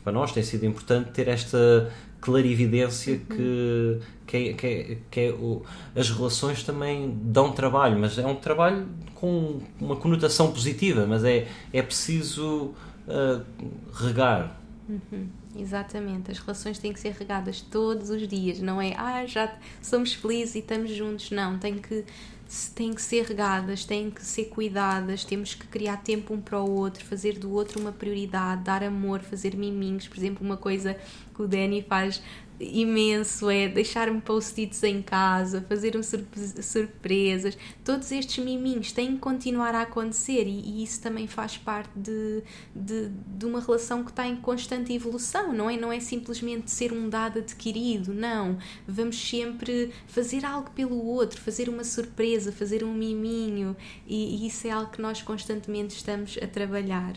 [0.02, 5.30] para nós tem sido importante ter esta clarividência que, que, é, que, é, que é
[5.30, 5.62] o,
[5.94, 11.46] as relações também dão trabalho, mas é um trabalho com uma conotação positiva, mas é,
[11.70, 12.72] é preciso
[13.06, 13.44] uh,
[13.92, 14.58] regar.
[14.88, 19.54] Uhum, exatamente, as relações têm que ser regadas todos os dias, não é ah, já
[19.82, 22.04] somos felizes e estamos juntos, não, tem que
[22.74, 26.70] têm que ser regadas, têm que ser cuidadas, temos que criar tempo um para o
[26.70, 30.06] outro, fazer do outro uma prioridade, dar amor, fazer miminhos.
[30.06, 30.96] Por exemplo, uma coisa
[31.34, 32.22] que o Danny faz
[32.60, 36.02] imenso é deixar-me post-its em casa, fazer-me
[36.62, 37.58] surpresas.
[37.84, 42.42] Todos estes miminhos têm que continuar a acontecer e, e isso também faz parte de,
[42.74, 45.76] de, de, uma relação que está em constante evolução, não é?
[45.76, 48.58] Não é simplesmente ser um dado adquirido, não.
[48.86, 54.66] Vamos sempre fazer algo pelo outro, fazer uma surpresa, fazer um miminho e, e isso
[54.66, 57.14] é algo que nós constantemente estamos a trabalhar.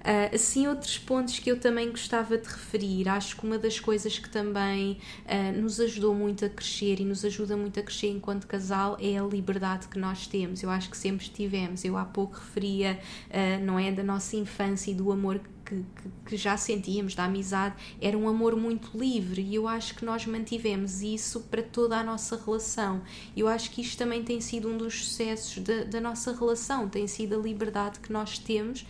[0.00, 4.18] Uh, assim, outros pontos que eu também gostava de referir, acho que uma das coisas
[4.18, 8.46] que também uh, nos ajudou muito a crescer e nos ajuda muito a crescer enquanto
[8.46, 10.62] casal é a liberdade que nós temos.
[10.62, 11.84] Eu acho que sempre tivemos.
[11.84, 15.84] Eu há pouco referia, uh, não é, da nossa infância e do amor que,
[16.26, 20.26] que, já sentíamos da amizade era um amor muito livre e eu acho que nós
[20.26, 23.02] mantivemos isso para toda a nossa relação.
[23.36, 27.06] Eu acho que isto também tem sido um dos sucessos da, da nossa relação, tem
[27.06, 28.84] sido a liberdade que nós temos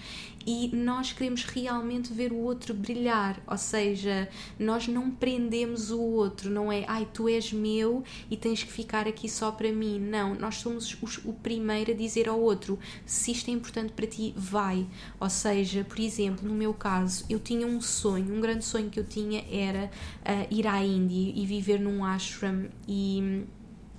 [0.47, 6.51] e nós queremos realmente ver o outro brilhar, ou seja, nós não prendemos o outro,
[6.51, 10.01] não é ai tu és meu e tens que ficar aqui só para mim.
[10.01, 14.33] Não, nós somos o primeiro a dizer ao outro se isto é importante para ti,
[14.37, 14.87] vai.
[15.19, 18.99] Ou seja, por exemplo, no meu caso, eu tinha um sonho, um grande sonho que
[18.99, 23.45] eu tinha era uh, ir à Índia e viver num ashram e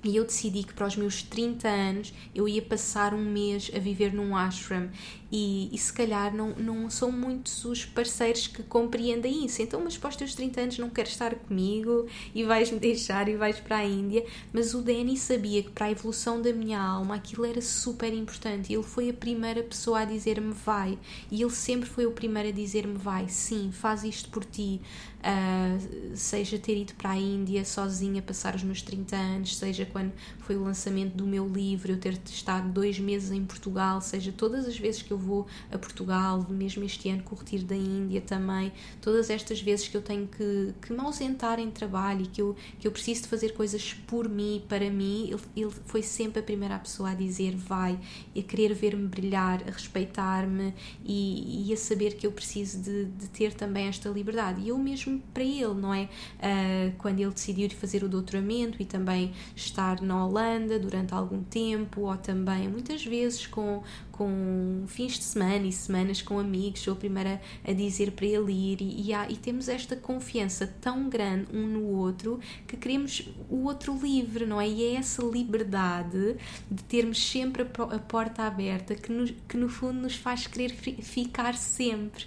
[0.04, 3.80] e eu decidi que para os meus 30 anos eu ia passar um mês a
[3.80, 4.90] viver num ashram
[5.32, 9.62] e, e, se calhar não, não são muitos os parceiros que compreendem isso.
[9.62, 13.38] Então, mas para os teus 30 anos não queres estar comigo e vais-me deixar e
[13.38, 14.26] vais para a Índia.
[14.52, 18.74] Mas o Danny sabia que para a evolução da minha alma aquilo era super importante.
[18.74, 21.00] Ele foi a primeira pessoa a dizer-me vai.
[21.32, 24.82] E ele sempre foi o primeiro a dizer-me vai, sim, faz isto por ti.
[25.22, 30.12] Uh, seja ter ido para a Índia sozinha passar os meus 30 anos, seja quando
[30.52, 34.68] foi o lançamento do meu livro, eu ter estado dois meses em Portugal, seja todas
[34.68, 38.20] as vezes que eu vou a Portugal, mesmo este ano com o retiro da Índia
[38.20, 42.42] também, todas estas vezes que eu tenho que, que me ausentar em trabalho e que
[42.42, 46.42] eu, que eu preciso de fazer coisas por mim, para mim, ele, ele foi sempre
[46.42, 47.98] a primeira pessoa a dizer vai,
[48.38, 50.74] a querer ver-me brilhar, a respeitar-me
[51.06, 54.60] e, e, a saber que eu preciso de, de, ter também esta liberdade.
[54.60, 56.10] E eu mesmo para ele, não é?
[56.40, 60.41] Uh, quando ele decidiu fazer o doutoramento e também estar na Holanda
[60.82, 66.40] durante algum tempo, ou também muitas vezes com, com fins de semana e semanas com
[66.40, 69.96] amigos, sou a primeira a dizer para ele ir e, e, há, e temos esta
[69.96, 74.68] confiança tão grande um no outro que queremos o outro livre, não é?
[74.68, 76.36] E é essa liberdade
[76.70, 82.26] de termos sempre a, porta aberta que, que no fundo nos faz querer ficar sempre.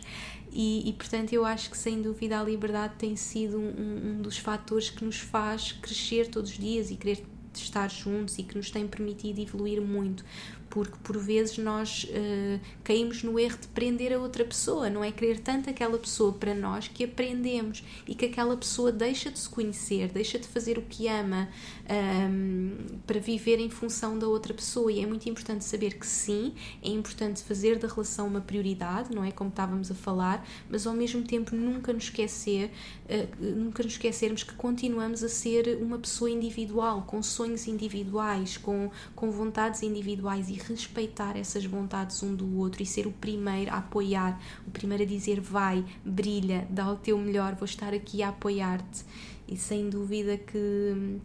[0.53, 4.39] E, e, portanto eu acho que sem dúvida a liberdade tem sido um, um dos
[4.39, 7.25] fatores que nos faz crescer todos os dias e querer
[7.63, 10.25] estar juntos e que nos tem permitido evoluir muito
[10.75, 15.13] porque por vezes nós uh, caímos no erro de prender a outra pessoa, não é
[15.13, 19.49] querer tanto aquela pessoa para nós que aprendemos e que aquela pessoa deixa de se
[19.49, 21.49] conhecer, deixa de fazer o que ama
[21.89, 24.91] um, ehm, para viver em função da outra pessoa.
[24.91, 29.23] E é muito importante saber que sim, é importante fazer da relação uma prioridade, não
[29.23, 32.73] é como estávamos a falar, mas ao mesmo tempo nunca nos esquecer,
[33.05, 38.91] uh, nunca nos esquecermos que continuamos a ser uma pessoa individual, com sonhos individuais, com,
[39.15, 43.79] com vontades individuais e respeitar essas vontades um do outro e ser o primeiro a
[43.79, 48.29] apoiar, o primeiro a dizer vai, brilha, dá o teu melhor, vou estar aqui a
[48.29, 49.05] apoiar-te.
[49.47, 51.19] E sem dúvida que,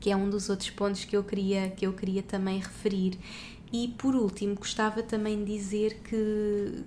[0.00, 3.18] que é um dos outros pontos que eu queria, que eu queria também referir.
[3.72, 6.84] E por último, gostava também de dizer que,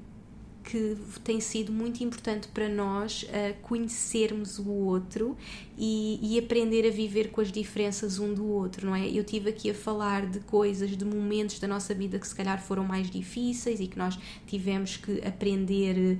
[0.63, 5.35] que tem sido muito importante para nós uh, conhecermos o outro
[5.77, 9.07] e, e, aprender a viver com as diferenças um do outro, não é?
[9.07, 12.59] Eu tive aqui a falar de coisas, de momentos da nossa vida que se calhar
[12.59, 16.17] foram mais difíceis e que nós tivemos que aprender,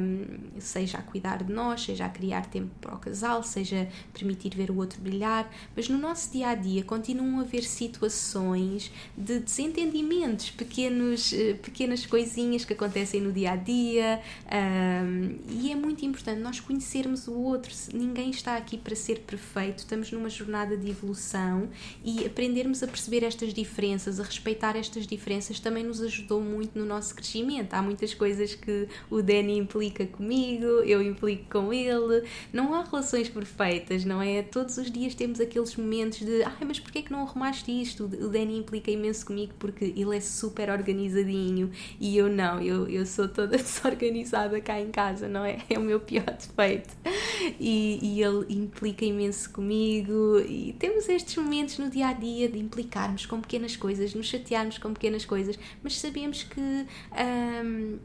[0.00, 4.54] um, seja a cuidar de nós, seja a criar tempo para o casal, seja permitir
[4.54, 9.38] ver o outro brilhar, mas no nosso dia a dia continuam a haver situações de
[9.38, 14.20] desentendimentos, pequenos, eh, pequenas coisinhas que acontecem no dia a dia
[14.50, 17.74] um, e é muito importante nós conhecermos o outro.
[17.92, 21.68] Ninguém está aqui para ser perfeito, estamos numa jornada de evolução
[22.04, 26.84] e aprendermos a perceber estas diferenças, a respeitar estas diferenças também nos ajudou muito no
[26.84, 27.74] nosso crescimento.
[27.74, 32.24] Há muitas coisas que o Danny implica comigo, eu implico com ele.
[32.52, 34.42] Não há relações perfeitas, não é?
[34.42, 38.04] Todos os dias temos aqueles momentos de ai, mas porquê é que não arrumaste isto?
[38.04, 43.04] O Danny implica imenso comigo porque ele é super organizadinho e eu não, eu, eu
[43.06, 45.58] sou toda desorganizada cá em casa, não é?
[45.68, 46.96] É o meu pior defeito.
[47.58, 52.58] E, e ele implica imenso comigo e temos estes momentos no dia a dia de
[52.58, 56.60] implicarmos com pequenas coisas, nos chatearmos com pequenas coisas, mas sabemos que.
[56.60, 57.98] Um,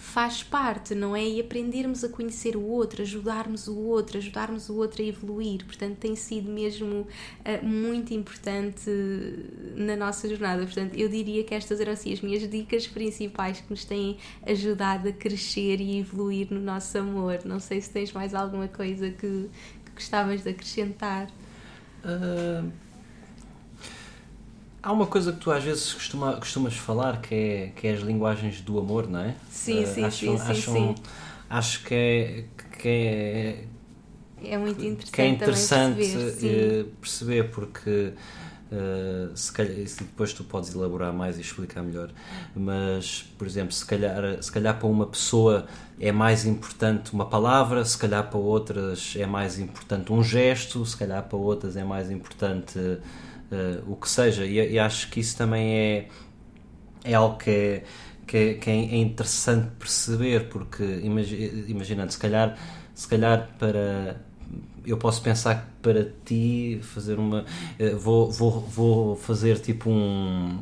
[0.00, 1.22] faz parte, não é?
[1.22, 5.62] E aprendermos a conhecer o outro, ajudarmos o outro, ajudarmos o outro a evoluir.
[5.66, 8.90] Portanto, tem sido mesmo uh, muito importante
[9.76, 10.62] na nossa jornada.
[10.64, 15.10] Portanto, eu diria que estas eram assim as minhas dicas principais que nos têm ajudado
[15.10, 17.40] a crescer e evoluir no nosso amor.
[17.44, 19.50] Não sei se tens mais alguma coisa que,
[19.84, 21.28] que gostavas de acrescentar.
[22.02, 22.89] Uh
[24.82, 28.00] Há uma coisa que tu às vezes costuma, costumas falar que é, que é as
[28.00, 29.34] linguagens do amor, não é?
[29.50, 30.94] Sim, uh, sim, acham, sim, acham, sim,
[31.50, 32.44] Acho que é,
[32.78, 33.64] que é,
[34.42, 38.12] é muito interessante, que é interessante perceber, uh, perceber, porque
[38.70, 42.10] uh, se calhar, depois tu podes elaborar mais e explicar melhor,
[42.54, 45.66] mas por exemplo, se calhar, se calhar para uma pessoa
[45.98, 50.96] é mais importante uma palavra, se calhar para outras é mais importante um gesto, se
[50.96, 53.00] calhar para outras é mais importante uh,
[53.86, 54.44] o que seja.
[54.44, 56.08] E, e, acho que isso também é,
[57.04, 57.84] é algo que é,
[58.26, 60.84] que é, que é interessante perceber, porque
[61.68, 62.56] imaginando, se calhar,
[62.94, 64.20] se calhar para
[64.86, 70.58] eu posso pensar que para ti fazer uma uh, vou, vou, vou fazer tipo um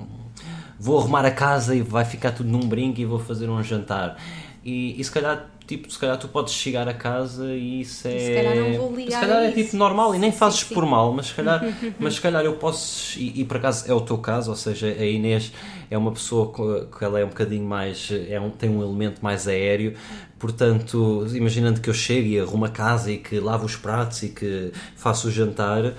[0.79, 4.17] vou arrumar a casa e vai ficar tudo num brinco e vou fazer um jantar
[4.65, 8.19] e, e se calhar tipo, se calhar tu podes chegar a casa e isso é.
[8.19, 9.21] Se calhar não vou ligar.
[9.21, 11.63] Se calhar é tipo normal e nem fazes sim, por mal, mas se calhar,
[12.01, 13.19] mas se calhar eu posso.
[13.19, 15.53] E, e, por acaso é o teu caso, ou seja, a Inês
[15.91, 16.51] é uma pessoa
[16.87, 18.11] que ela é um bocadinho mais.
[18.31, 19.93] É um, tem um elemento mais aéreo,
[20.39, 24.31] portanto, imaginando que eu chegue e arrumo a casa e que lavo os pratos e
[24.31, 25.95] que faço o jantar, uh,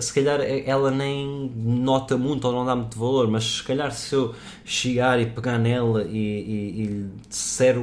[0.00, 4.14] se calhar ela nem nota muito ou não dá muito valor, mas se calhar se
[4.14, 4.32] eu
[4.64, 7.78] chegar e pegar nela e, e, e disser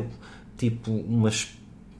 [0.58, 1.48] tipo umas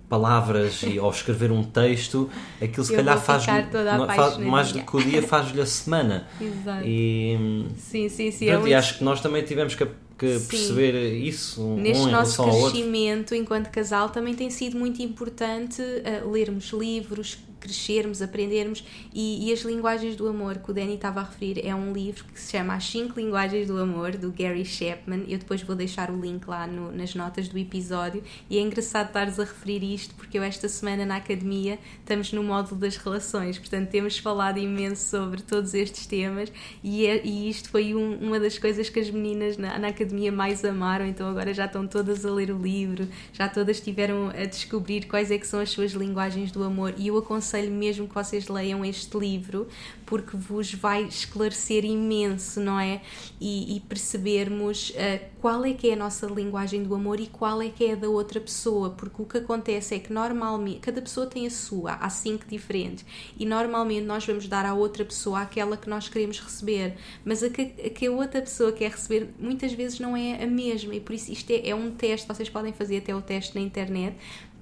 [0.08, 2.30] palavras e, ou escrever um texto,
[2.62, 6.28] aquilo se eu calhar faz, faz mais do que o dia faz-lhe a semana.
[6.40, 6.86] Exato.
[6.86, 8.46] E, sim, sim, sim.
[8.46, 11.62] Portanto, é e acho que nós também tivemos que, que perceber isso.
[11.76, 18.22] Neste um nosso crescimento enquanto casal também tem sido muito importante uh, lermos livros, crescermos,
[18.22, 18.86] aprendermos.
[19.14, 22.24] E, e, as linguagens do amor que o Danny estava a referir é um livro
[22.26, 25.26] que se chama As 5 Linguagens do Amor, do Gary Chapman.
[25.28, 28.24] Eu depois vou deixar o link lá no, nas notas do episódio.
[28.50, 32.44] E é engraçado estares a referir isto, porque eu esta semana na academia estamos no
[32.44, 36.52] módulo das relações, portanto temos falado imenso sobre todos estes temas
[36.84, 40.32] e, é, e isto foi um, uma das coisas que as meninas na, na academia
[40.32, 44.46] mais amaram, então agora já estão todas a ler o livro, já todas estiveram a
[44.46, 48.08] descobrir quais é que são as suas linguagens do amor e eu aconselho aconselho mesmo
[48.08, 49.68] que vocês leiam este livro,
[50.06, 53.02] porque vos vai esclarecer imenso, não é?
[53.40, 57.62] E, e percebermos uh, qual é que é a nossa linguagem do amor e qual
[57.62, 61.02] é que é a da outra pessoa, porque o que acontece é que normalmente cada
[61.02, 63.06] pessoa tem a sua, há cinco diferentes,
[63.38, 67.50] e normalmente nós vamos dar à outra pessoa aquela que nós queremos receber, mas a
[67.50, 71.00] que a, que a outra pessoa quer receber muitas vezes não é a mesma, e
[71.00, 74.18] por isso isto é, é um teste, vocês podem fazer até o teste na internet,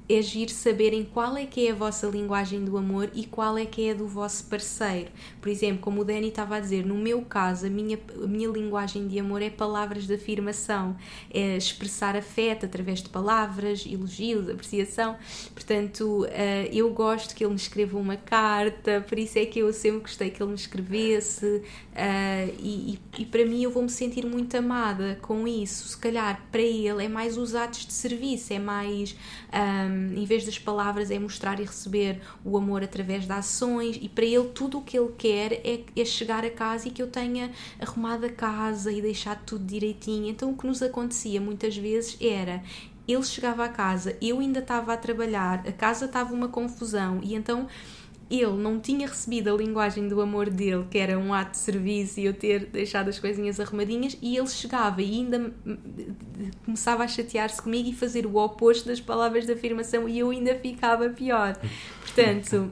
[0.09, 3.65] é giro saberem qual é que é a vossa linguagem do amor e qual é
[3.65, 5.09] que é a do vosso parceiro.
[5.41, 8.49] Por exemplo, como o Danny estava a dizer, no meu caso, a minha, a minha
[8.49, 10.95] linguagem de amor é palavras de afirmação,
[11.33, 15.15] é expressar afeto através de palavras, elogios, apreciação.
[15.53, 16.27] Portanto, uh,
[16.71, 20.29] eu gosto que ele me escreva uma carta, por isso é que eu sempre gostei
[20.29, 24.55] que ele me escrevesse uh, e, e, e para mim eu vou me sentir muito
[24.57, 25.87] amada com isso.
[25.87, 29.15] Se calhar para ele é mais os atos de serviço, é mais.
[29.53, 33.97] Um, um, em vez das palavras, é mostrar e receber o amor através de ações,
[34.01, 37.01] e para ele tudo o que ele quer é, é chegar a casa e que
[37.01, 40.29] eu tenha arrumado a casa e deixado tudo direitinho.
[40.29, 42.63] Então o que nos acontecia muitas vezes era
[43.07, 47.35] ele chegava a casa, eu ainda estava a trabalhar, a casa estava uma confusão, e
[47.35, 47.67] então
[48.29, 52.19] ele não tinha recebido a linguagem do amor dele, que era um ato de serviço
[52.19, 55.53] e eu ter deixado as coisinhas arrumadinhas, e ele chegava e ainda
[56.65, 60.55] começava a chatear-se comigo e fazer o oposto das palavras de afirmação e eu ainda
[60.55, 61.57] ficava pior.
[62.01, 62.71] Portanto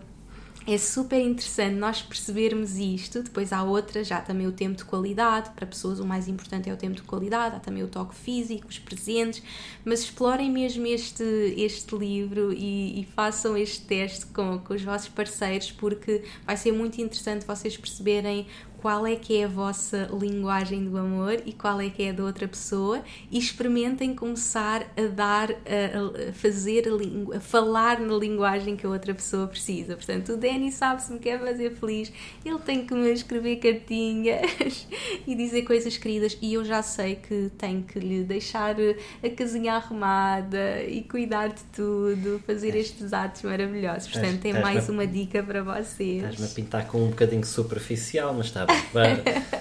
[0.67, 3.23] é super interessante nós percebermos isto.
[3.23, 5.49] Depois há outra, já também o tempo de qualidade.
[5.51, 7.55] Para pessoas, o mais importante é o tempo de qualidade.
[7.55, 9.41] Há também o toque físico, os presentes.
[9.83, 11.23] Mas explorem mesmo este,
[11.57, 16.71] este livro e, e façam este teste com, com os vossos parceiros, porque vai ser
[16.71, 18.45] muito interessante vocês perceberem
[18.81, 22.13] qual é que é a vossa linguagem do amor e qual é que é a
[22.13, 28.15] da outra pessoa e experimentem começar a dar, a, fazer, a, língua, a falar na
[28.15, 29.95] linguagem que a outra pessoa precisa.
[29.95, 32.11] Portanto, o Danny sabe se me quer fazer feliz,
[32.43, 34.87] ele tem que me escrever cartinhas
[35.27, 38.75] e dizer coisas queridas e eu já sei que tenho que lhe deixar
[39.23, 44.11] a casinha arrumada e cuidar de tudo, fazer estes atos maravilhosos.
[44.11, 46.23] Portanto, é mais uma dica para vocês.
[46.23, 48.70] Estás-me a pintar com um bocadinho superficial, mas está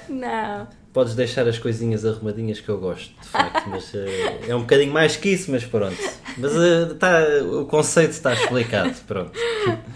[0.09, 0.69] não.
[0.93, 3.99] Podes deixar as coisinhas arrumadinhas que eu gosto, de facto, mas uh,
[4.49, 5.97] é um bocadinho mais que isso, mas pronto.
[6.37, 9.33] Mas uh, tá, o conceito está explicado, pronto.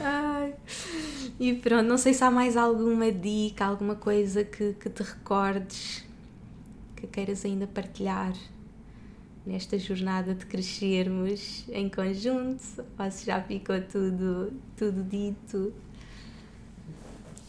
[0.00, 0.54] Ai.
[1.38, 6.04] E pronto, não sei se há mais alguma dica, alguma coisa que, que te recordes,
[6.94, 8.32] que queiras ainda partilhar
[9.44, 12.62] nesta jornada de crescermos em conjunto,
[12.98, 15.72] ou se já ficou tudo, tudo dito.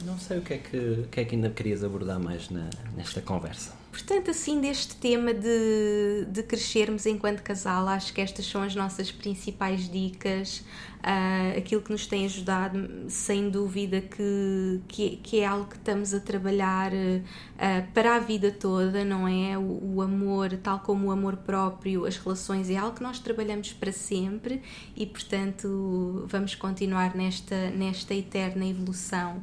[0.06, 3.22] Não sei o que é que, que, é que ainda querias abordar mais na, nesta
[3.22, 3.74] conversa.
[3.96, 9.10] Portanto, assim, deste tema de, de crescermos enquanto casal, acho que estas são as nossas
[9.10, 10.66] principais dicas,
[11.00, 16.14] uh, aquilo que nos tem ajudado, sem dúvida, que, que, que é algo que estamos
[16.14, 19.58] a trabalhar uh, para a vida toda, não é?
[19.58, 23.72] O, o, amor, tal como o amor próprio, as relações, é algo que nós trabalhamos
[23.72, 24.62] para sempre
[24.94, 29.42] e, portanto, vamos continuar nesta, nesta eterna evolução.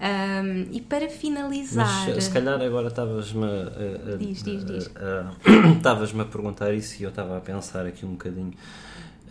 [0.00, 2.08] Um, e para finalizar.
[2.08, 4.90] Mas se calhar agora estavas-me a, a, diz, diz, diz.
[5.76, 8.54] estavas-me a, a, perguntar isso e eu estava a pensar aqui um bocadinho.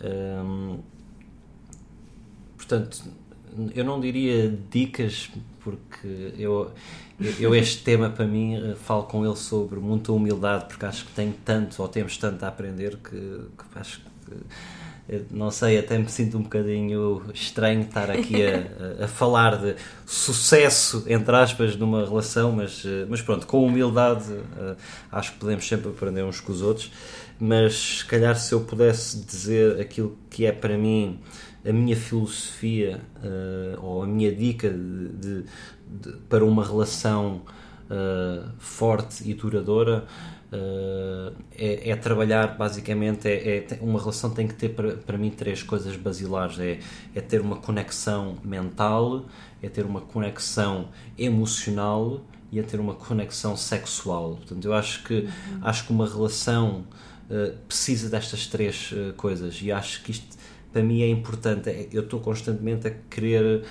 [0.00, 0.78] Um,
[2.56, 3.02] portanto,
[3.74, 5.28] eu não diria dicas,
[5.58, 6.70] porque eu,
[7.40, 11.12] eu este tema para mim eh, falo com ele sobre muita humildade, porque acho que
[11.12, 14.36] tenho tanto, ou temos tanto a aprender que, que acho que
[15.30, 19.74] não sei, até me sinto um bocadinho estranho estar aqui a, a, falar de
[20.06, 24.76] sucesso, entre aspas, numa relação, mas, eh, mas pronto, com humildade eh,
[25.10, 26.92] acho que podemos sempre aprender uns com os outros.
[27.38, 31.18] Mas se calhar se eu pudesse dizer aquilo que é para mim
[31.66, 35.44] a minha filosofia uh, ou a minha dica de, de,
[35.88, 37.42] de, para uma relação
[38.58, 40.06] forte e duradoura
[40.52, 45.30] Uh, é, é, trabalhar basicamente é, é, uma relação tem que ter para, para mim
[45.30, 46.58] três coisas basilares.
[46.58, 46.78] É,
[47.14, 49.26] é ter uma conexão mental
[49.62, 54.36] é ter uma conexão emocional e é ter uma conexão sexual.
[54.36, 55.60] Portanto eu acho que uhum.
[55.62, 56.84] acho que uma relação
[57.30, 59.60] uh, precisa destas três uh, coisas.
[59.62, 60.36] E acho que isto
[60.72, 61.68] para mim é importante.
[61.68, 63.64] É, eu estou constantemente a querer,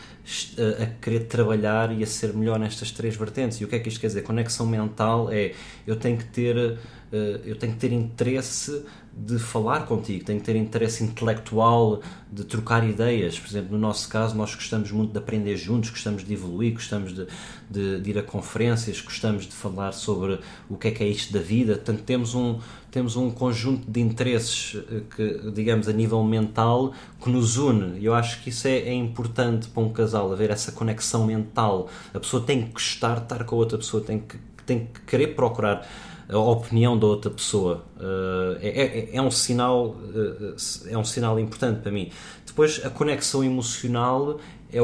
[0.82, 3.60] a querer trabalhar e a ser melhor nestas três vertentes.
[3.62, 4.24] E o que é que isto quer dizer?
[4.24, 5.54] Conexão mental é
[5.88, 6.78] eu tenho que ter
[7.12, 8.84] eu tenho que ter interesse
[9.16, 13.38] de falar contigo, tenho que ter interesse intelectual de trocar ideias.
[13.38, 17.14] Por exemplo, no nosso caso, nós gostamos muito de aprender juntos, gostamos de evoluir, gostamos
[17.14, 17.28] de,
[17.70, 20.40] de, de ir a conferências, gostamos de falar sobre
[20.70, 21.76] o que é que é isto da vida.
[21.76, 22.60] Portanto, temos um,
[22.92, 28.04] temos um conjunto de interesses eh, que, digamos, a nível mental que nos une.
[28.04, 31.90] Eu acho que isso é, é, importante para um casal, haver essa conexão mental.
[32.14, 35.02] A pessoa tem que gostar de estar com a outra pessoa, tem que, tem que
[35.02, 35.88] querer procurar
[36.30, 37.84] a opinião da outra pessoa.
[37.98, 40.56] Uh, é, é, é, um sinal, uh,
[40.88, 42.12] é um sinal importante para mim.
[42.46, 44.40] Depois, a conexão emocional
[44.72, 44.78] é,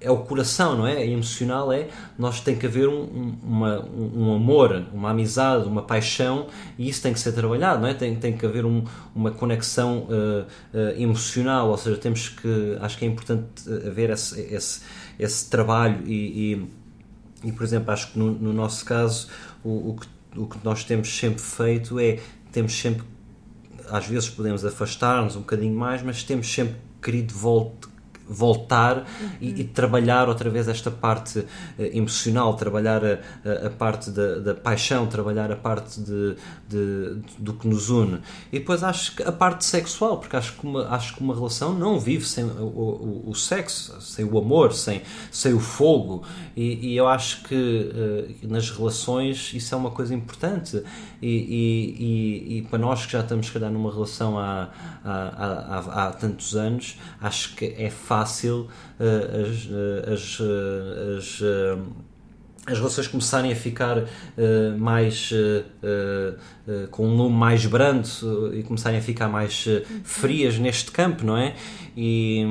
[0.00, 0.98] é o coração, não é?
[0.98, 6.46] A emocional é, nós tem que haver um, uma, um amor, uma amizade, uma paixão
[6.78, 7.94] e isso tem que ser trabalhado, não é?
[7.94, 8.84] Tem, tem que haver um,
[9.14, 10.46] uma conexão uh,
[10.96, 14.82] emocional, ou seja, temos que, acho que é importante haver esse, esse,
[15.18, 16.52] esse trabalho e,
[17.42, 19.26] e, e, por exemplo, acho que no, no nosso caso
[19.64, 20.06] o, o que
[20.36, 22.18] o que nós temos sempre feito é
[22.50, 23.04] temos sempre
[23.88, 27.91] às vezes podemos afastar-nos um bocadinho mais, mas temos sempre querido voltar
[28.32, 29.28] voltar uhum.
[29.40, 31.46] e, e, trabalhar outra vez esta parte uh,
[31.78, 36.36] emocional, trabalhar a, a, a parte da, da, paixão, trabalhar a parte de,
[36.68, 38.20] de, de, do que nos une.
[38.52, 41.74] E depois acho que a parte sexual, porque acho que uma, acho que uma relação
[41.74, 46.24] não vive sem o, o, o sexo, sem o amor, sem, sem o fogo.
[46.56, 50.82] E, e eu acho que uh, nas relações isso é uma coisa importante.
[51.20, 54.70] E, e, e, para nós que já estamos, se calhar, numa relação há,
[55.04, 58.68] há, há, há tantos anos, acho que é fácil fácil
[59.00, 60.40] uh, as, uh, as,
[61.18, 61.42] as
[62.64, 64.06] as relações começarem a ficar uh,
[64.78, 68.08] mais uh, uh, com um lume mais brando
[68.54, 69.66] e começarem a ficar mais
[70.04, 71.54] frias neste campo, não é?
[71.96, 72.46] E,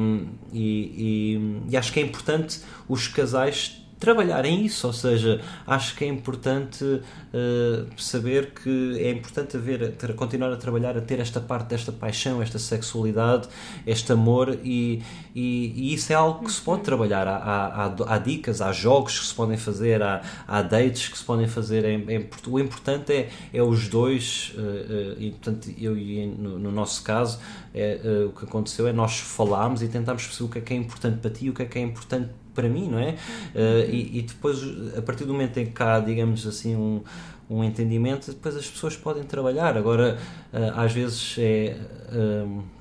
[0.51, 2.59] e, e, e, acho que é importante
[2.89, 9.55] os casais trabalharem isso, ou seja, acho que é importante uh, saber que é importante
[9.55, 13.47] haver, ter, continuar a trabalhar, a ter esta parte desta paixão, esta sexualidade,
[13.85, 15.03] este amor e,
[15.35, 17.27] e, e isso é algo que se pode trabalhar.
[17.27, 21.23] Há, há, há, dicas, há jogos que se podem fazer, há, há dates que se
[21.23, 21.85] podem fazer.
[21.85, 26.57] É, é, o importante é, é os dois, uh, uh, e portanto, eu e no,
[26.57, 27.39] no nosso caso,
[27.71, 30.77] é, o que aconteceu é nós falámos e tentámos perceber o que é que é
[30.77, 33.15] importante para ti e o que é que é importante para mim, não é?
[33.55, 34.59] Uh, e, e, depois,
[34.97, 37.01] a partir do momento em que há, digamos assim, um,
[37.49, 39.77] um entendimento, depois as pessoas podem trabalhar.
[39.77, 40.17] Agora,
[40.53, 41.77] uh, às vezes é.
[42.11, 42.80] Uh,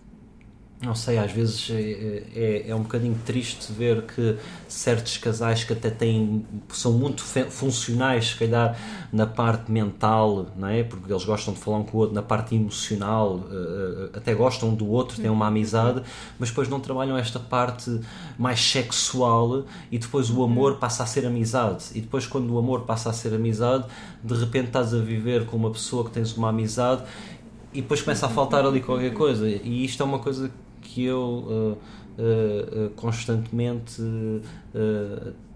[0.83, 5.75] não sei, às vezes é, é, é, um bocadinho triste ver que certos casais que
[5.75, 8.79] até têm, são muito funcionais, se calhar,
[9.13, 10.83] na parte mental, não é?
[10.83, 14.35] Porque eles gostam de falar um com o outro, na parte emocional, eh, eh, até
[14.35, 16.03] gostam do outro, têm uma amizade,
[16.39, 18.01] mas depois não trabalham esta parte
[18.39, 21.85] mais sexual e depois o amor passa a ser amizade.
[21.95, 23.85] E depois, quando o amor passa a ser amizade,
[24.25, 27.03] de repente estás a viver com uma pessoa que tens uma amizade
[27.73, 29.47] e depois começa a faltar ali qualquer coisa.
[29.47, 30.51] E isto é uma coisa
[30.93, 31.79] que eu uh,
[32.19, 34.03] uh, constantemente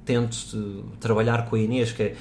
[0.05, 2.16] tento trabalhar com a Inês, que é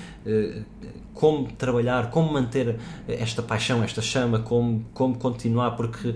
[1.13, 6.15] como trabalhar, como manter esta paixão, esta chama, como, como continuar, porque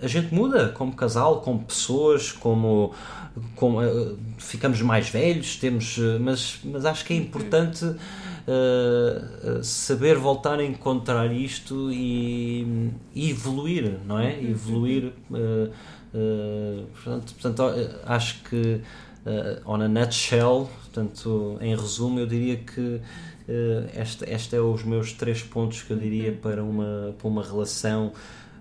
[0.00, 2.92] a gente muda como casal, como pessoas, como,
[3.56, 10.16] como uh, ficamos mais velhos, temos, uh, mas, mas acho que é importante uh, saber
[10.16, 14.34] voltar a encontrar isto e, e evoluir, não é?
[14.34, 14.50] Uhum.
[14.50, 15.12] Evoluir
[16.14, 17.62] eh, portanto, portanto,
[18.04, 18.80] acho que,
[19.26, 23.00] uh, on a nutshell, portanto, em resumo, eu diria que uh,
[23.94, 26.36] este, este é os meus três pontos que eu diria uhum.
[26.38, 28.12] para uma, para uma relação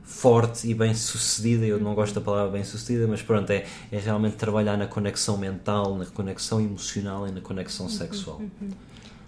[0.03, 1.65] forte e bem sucedida.
[1.65, 5.37] Eu não gosto da palavra bem sucedida, mas pronto, é, é realmente trabalhar na conexão
[5.37, 8.37] mental, na conexão emocional e na conexão uhum, sexual.
[8.39, 8.69] Uhum.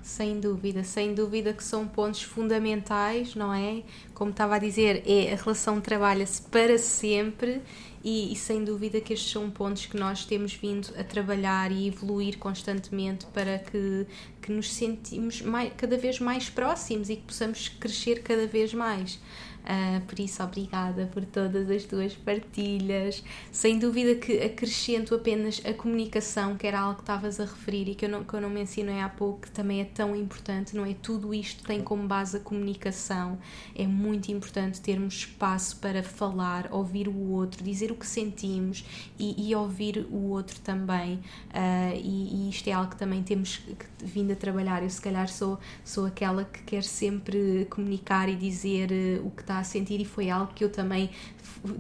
[0.02, 3.84] Sem dúvida, sem dúvida que são pontos fundamentais, não é?
[4.14, 7.62] Como estava a dizer, é a relação trabalha-se para sempre
[8.04, 11.88] e, e, sem dúvida que estes são pontos que nós temos vindo a trabalhar e
[11.88, 14.08] evoluir constantemente para que,
[14.42, 19.20] que nos sentimos mais, cada vez mais próximos e que possamos crescer cada vez mais.
[19.64, 23.24] Uh, por isso, obrigada por todas as tuas partilhas.
[23.52, 27.96] Sem dúvida que acrescento apenas a comunicação, que era algo que estavas a referir e
[27.96, 30.86] que eu não, que eu não mencionei há pouco, que também é tão importante, não
[30.86, 30.94] é?
[30.94, 33.38] Tudo isto tem como base a comunicação.
[33.76, 38.84] É muito importante termos espaço para falar, ouvir o outro, dizer o que sentimos
[39.18, 41.16] e, e ouvir o outro também.
[41.50, 43.62] Uh, e, e, isto é algo que também temos
[44.04, 44.82] vindo a trabalhar.
[44.82, 49.42] Eu, se calhar, sou, sou aquela que quer sempre comunicar e dizer uh, o que
[49.42, 51.10] está a sentir, e foi algo que eu também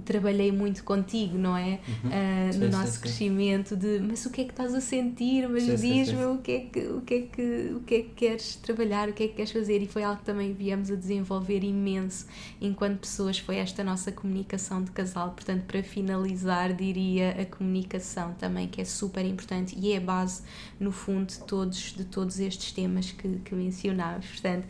[0.05, 1.79] trabalhei muito contigo, não é?
[2.03, 2.09] Uhum.
[2.09, 5.47] Uh, sim, no nosso sim, crescimento de mas o que é que estás a sentir?
[5.47, 8.55] Mas diz-me o que é que o que é que o que é que queres
[8.55, 11.63] trabalhar, o que é que queres fazer e foi algo que também viemos a desenvolver
[11.63, 12.25] imenso
[12.59, 15.31] enquanto pessoas foi esta nossa comunicação de casal.
[15.31, 20.43] Portanto, para finalizar, diria a comunicação também que é super importante e é a base
[20.79, 24.25] no fundo de todos de todos estes temas que, que mencionámos.
[24.27, 24.67] Portanto,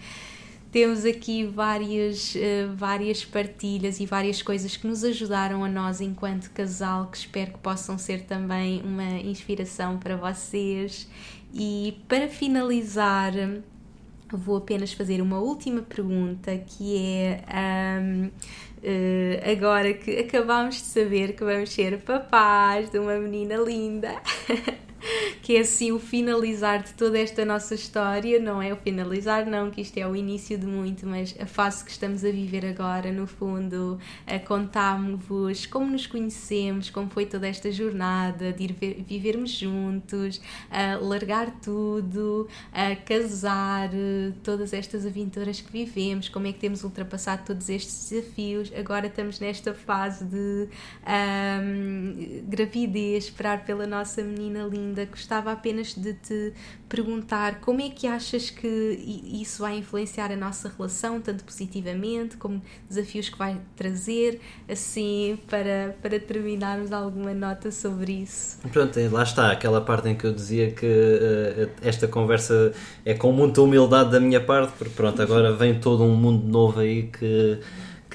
[0.71, 6.49] temos aqui várias, uh, várias partilhas e várias coisas que nos ajudaram a nós enquanto
[6.51, 11.07] casal, que espero que possam ser também uma inspiração para vocês.
[11.53, 13.33] E para finalizar,
[14.31, 17.43] vou apenas fazer uma última pergunta que é.
[18.01, 18.31] Um, uh,
[18.81, 24.21] eh, agora que acabámos de saber que vamos ser papás de uma menina linda,
[25.49, 29.71] que é assim o finalizar de toda esta nossa história, não é o finalizar, não,
[29.71, 33.11] que isto é o início de muito, mas a fase que estamos a viver agora,
[33.11, 33.97] no fundo,
[34.27, 38.75] a contar-vos como nos conhecemos, como foi toda esta jornada de ir
[39.07, 40.39] vivermos juntos,
[40.69, 43.89] a largar tudo, a casar,
[44.43, 48.71] todas estas aventuras que vivemos, como é que temos ultrapassado todos estes desafios.
[48.77, 50.69] Agora estamos nesta fase de
[51.07, 55.05] um, gravidez, esperar pela nossa menina linda ainda
[55.39, 56.53] gostava apenas de te
[56.87, 58.67] perguntar como é que achas que
[59.41, 65.95] isso vai influenciar a nossa relação, tanto positivamente como desafios que vai trazer, assim, para,
[66.01, 68.57] para terminarmos alguma nota sobre isso.
[68.71, 72.73] Pronto, lá está, aquela parte em que eu dizia que uh, esta conversa
[73.05, 76.79] é com muita humildade da minha parte, porque pronto, agora vem todo um mundo novo
[76.79, 77.59] aí que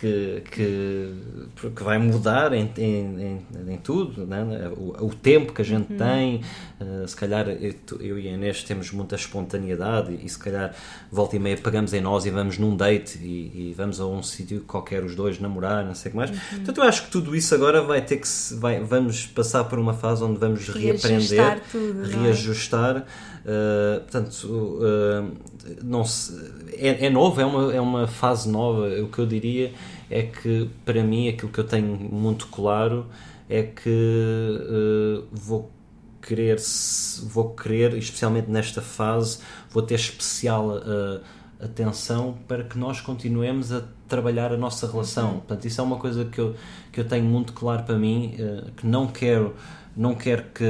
[0.04, 4.70] que, que, que vai mudar em, em, em, em tudo, né?
[4.76, 5.98] o, o, tempo que a gente uhum.
[5.98, 6.42] tem,
[6.78, 10.74] uh, se calhar eu, eu, e a Inês temos muita espontaneidade e, e, se calhar
[11.10, 14.22] volta e meia pegamos em nós e vamos num date e, e vamos a um
[14.22, 16.30] sítio qualquer os dois namorar, não sei o que mais.
[16.30, 16.36] Uhum.
[16.56, 19.78] Portanto, eu acho que tudo isso agora vai ter que se, vai, vamos passar por
[19.78, 22.16] uma fase onde vamos reaprender, tudo, é?
[22.16, 23.06] reajustar.
[23.44, 25.32] Uh, portanto, uh,
[25.82, 26.34] não se,
[26.72, 28.88] é, é novo, é uma, é uma fase nova.
[29.00, 29.72] O que eu diria
[30.10, 33.06] é que para mim aquilo que eu tenho muito claro
[33.48, 35.70] é que uh, vou
[36.20, 36.58] querer
[37.24, 39.38] vou querer especialmente nesta fase
[39.70, 41.20] vou ter especial uh,
[41.60, 45.38] atenção para que nós continuemos a trabalhar a nossa relação uhum.
[45.38, 46.54] portanto isso é uma coisa que eu
[46.92, 49.54] que eu tenho muito claro para mim uh, que não quero
[49.96, 50.64] não quero que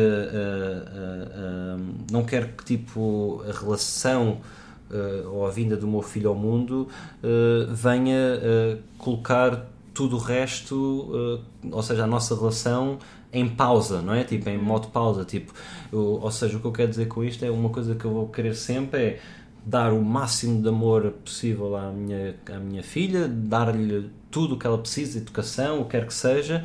[2.11, 4.43] não quero que tipo a relação
[4.91, 6.89] uh, ou a vinda do meu filho ao mundo
[7.23, 11.39] uh, venha uh, colocar tudo o resto,
[11.71, 12.99] ou seja, a nossa relação
[13.33, 14.25] em pausa, não é?
[14.25, 15.55] Tipo, em modo pausa, tipo,
[15.93, 18.13] eu, ou seja, o que eu quero dizer com isto é uma coisa que eu
[18.13, 19.21] vou querer sempre é
[19.65, 24.67] dar o máximo de amor possível à minha, à minha filha, dar-lhe tudo o que
[24.67, 26.65] ela precisa, educação, o que quer que seja,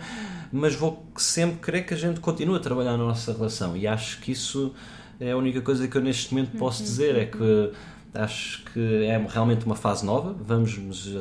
[0.52, 4.20] mas vou sempre querer que a gente continue a trabalhar na nossa relação e acho
[4.22, 4.74] que isso
[5.20, 7.72] é a única coisa que eu neste momento posso dizer, é que
[8.14, 11.20] Acho que é realmente uma fase nova, vamos nos uh,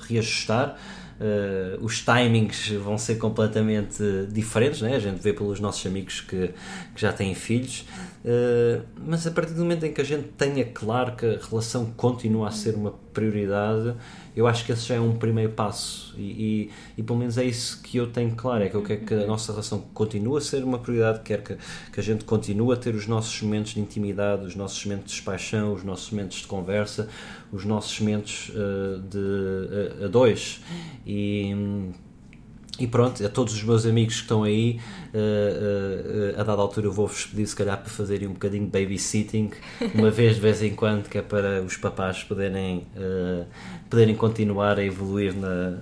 [0.00, 0.76] reajustar.
[1.18, 4.96] Uh, os timings vão ser completamente diferentes, né?
[4.96, 6.48] a gente vê pelos nossos amigos que,
[6.94, 7.86] que já têm filhos,
[8.22, 11.86] uh, mas a partir do momento em que a gente tenha claro que a relação
[11.96, 13.94] continua a ser uma prioridade,
[14.36, 16.14] eu acho que esse já é um primeiro passo.
[16.18, 19.00] E, e, e, pelo menos é isso que eu tenho claro, é que eu quero
[19.00, 21.56] que a nossa relação continue a ser uma prioridade, quero que,
[21.90, 25.22] que a gente continue a ter os nossos momentos de intimidade, os nossos momentos de
[25.22, 27.08] paixão, os nossos momentos de conversa,
[27.50, 30.60] os nossos momentos uh, de, a, a dois.
[31.06, 31.54] E
[32.78, 34.80] e pronto, a todos os meus amigos que estão aí,
[35.14, 38.70] uh, uh, a dada altura eu vou-vos pedir se calhar para fazerem um bocadinho de
[38.70, 39.50] babysitting,
[39.94, 43.46] uma vez de vez em quando, que é para os papás poderem, uh,
[43.88, 45.78] poderem continuar a evoluir na,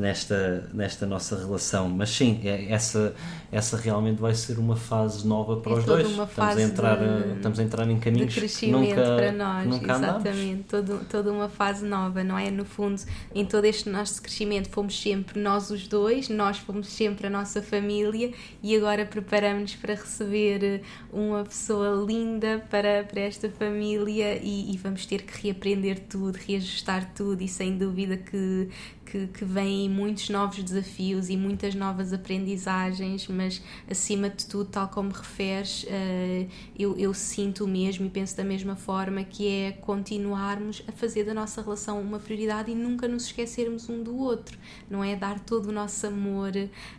[0.00, 1.88] nesta, nesta nossa relação.
[1.88, 3.14] Mas sim, é, essa,
[3.52, 6.08] essa realmente vai ser uma fase nova para é os dois.
[6.08, 9.94] Estamos, a entrar, de, estamos a entrar em caminhos de crescimento nunca, para nós, nunca
[9.94, 10.62] exatamente.
[10.64, 12.50] Todo, toda uma fase nova, não é?
[12.50, 13.00] No fundo,
[13.34, 17.62] em todo este nosso crescimento, fomos sempre nós os dois, nós fomos sempre a nossa
[17.62, 18.32] família
[18.62, 20.82] e agora preparamos-nos para receber
[21.12, 27.12] uma pessoa linda para, para esta família e, e vamos ter que reaprender tudo, reajustar
[27.14, 28.68] tudo e sem dúvida que
[29.10, 34.88] que, que vêm muitos novos desafios e muitas novas aprendizagens, mas acima de tudo, tal
[34.88, 36.48] como referes, uh,
[36.78, 41.24] eu, eu sinto o mesmo e penso da mesma forma que é continuarmos a fazer
[41.24, 44.56] da nossa relação uma prioridade e nunca nos esquecermos um do outro,
[44.88, 46.52] não é dar todo o nosso amor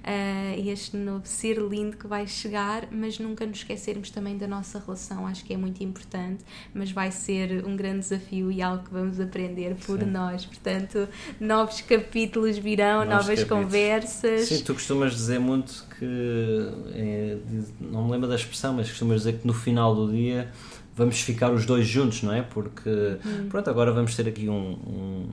[0.04, 4.48] a uh, este novo ser lindo que vai chegar, mas nunca nos esquecermos também da
[4.48, 6.44] nossa relação, acho que é muito importante,
[6.74, 10.08] mas vai ser um grande desafio e algo que vamos aprender por Sim.
[10.08, 11.08] nós, portanto,
[11.40, 13.64] novos capítulos virão, novos novas capítulos.
[13.66, 14.48] conversas.
[14.48, 17.38] Sim, tu costumas dizer muito que, é,
[17.80, 20.50] não me lembro da expressão, mas costumas dizer que no final do dia
[20.96, 22.42] vamos ficar os dois juntos, não é?
[22.42, 23.48] Porque, hum.
[23.50, 25.30] pronto, agora vamos ter aqui um, um,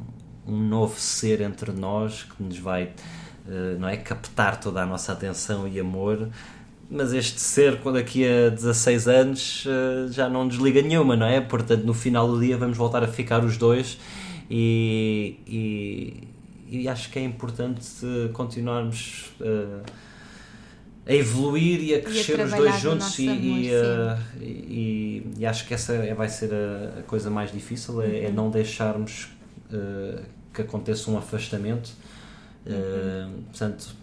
[0.47, 2.93] um, novo ser entre nós que nos vai,
[3.49, 3.97] eh, não é?
[3.97, 6.29] Captar toda a nossa atenção e amor.
[6.91, 11.41] Mas este ser, quando daqui a 16 anos, eh, já não desliga nenhuma, não é?
[11.41, 13.99] Portanto, no final do dia vamos voltar a ficar os dois
[14.51, 16.29] e, e,
[16.69, 17.83] e acho que é importante
[18.33, 19.83] continuarmos uh,
[21.07, 25.27] a evoluir e a crescer e a os dois juntos e, amor, e, uh, e,
[25.39, 28.27] e, acho que essa é, vai ser a, coisa mais difícil é, é uhum.
[28.27, 29.29] é não deixarmos
[29.73, 31.93] uh, que aconteça um afastamento
[32.67, 33.43] uhum.
[33.45, 33.95] portanto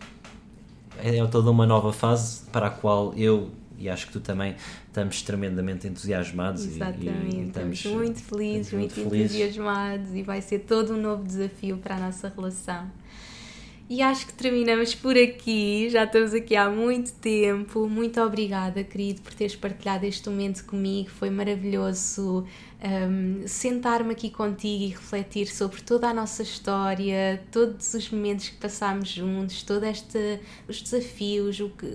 [1.04, 4.56] é toda uma nova fase para a qual eu e acho que tu também
[4.88, 9.36] estamos tremendamente entusiasmados Exatamente, e, e estamos, estamos, muito felizes, muito, muito felizes.
[9.36, 12.90] entusiasmados e vai ser todo um novo desafio para a nossa relação.
[13.88, 17.88] E acho que terminamos por aqui, já estamos aqui há muito tempo.
[17.88, 21.12] Muito obrigada, querido, por teres partilhado este momento comigo.
[21.12, 22.48] Foi maravilhoso
[22.84, 28.58] um, sentar-me aqui contigo e refletir sobre toda a nossa história, todos os momentos que
[28.58, 30.04] passámos juntos, todos
[30.68, 31.86] os desafios, o que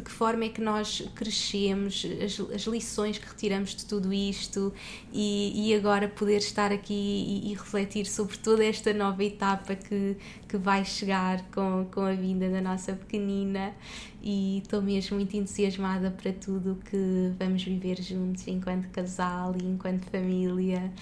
[0.00, 4.72] de que forma é que nós crescemos, as, as lições que retiramos de tudo isto
[5.12, 10.16] e, e agora poder estar aqui e, e, refletir sobre toda esta nova etapa que,
[10.48, 13.74] que vai chegar com, com a vinda da nossa pequenina
[14.22, 20.04] e estou mesmo muito entusiasmada para tudo que vamos viver juntos enquanto casal e enquanto
[20.10, 20.92] família.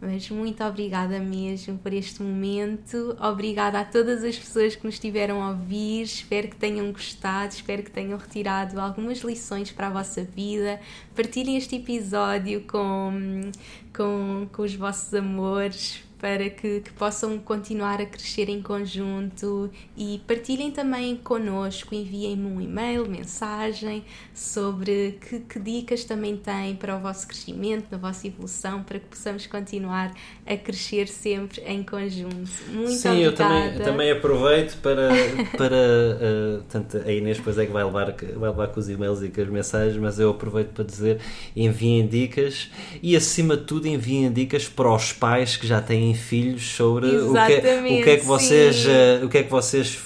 [0.00, 3.16] Mas muito obrigada mesmo por este momento.
[3.20, 6.02] Obrigada a todas as pessoas que nos estiveram a ouvir.
[6.02, 10.80] Espero que tenham gostado, espero que tenham retirado algumas lições para a vossa vida.
[11.16, 13.50] Partilhem este episódio com,
[13.92, 20.20] com, com os vossos amores para que, que, possam continuar a crescer em conjunto e
[20.26, 24.04] partilhem também connosco, enviem-me um e-mail, mensagem
[24.34, 29.06] sobre que, que, dicas também têm para o vosso crescimento, na vossa evolução, para que
[29.06, 30.12] possamos continuar
[30.46, 32.50] a crescer sempre em conjunto.
[32.68, 33.22] Muito Sim, obrigada.
[33.22, 35.08] eu também, também aproveito para,
[35.56, 39.22] para uh, tanto a Inês depois é que vai levar, vai levar com os e-mails
[39.22, 41.20] e com as mensagens, mas eu aproveito para dizer
[41.54, 42.70] enviem dicas
[43.02, 47.32] e acima de tudo enviem dicas para os pais que já têm filhos sobre o
[47.32, 49.98] que, o que é que vocês uh, o que é que vocês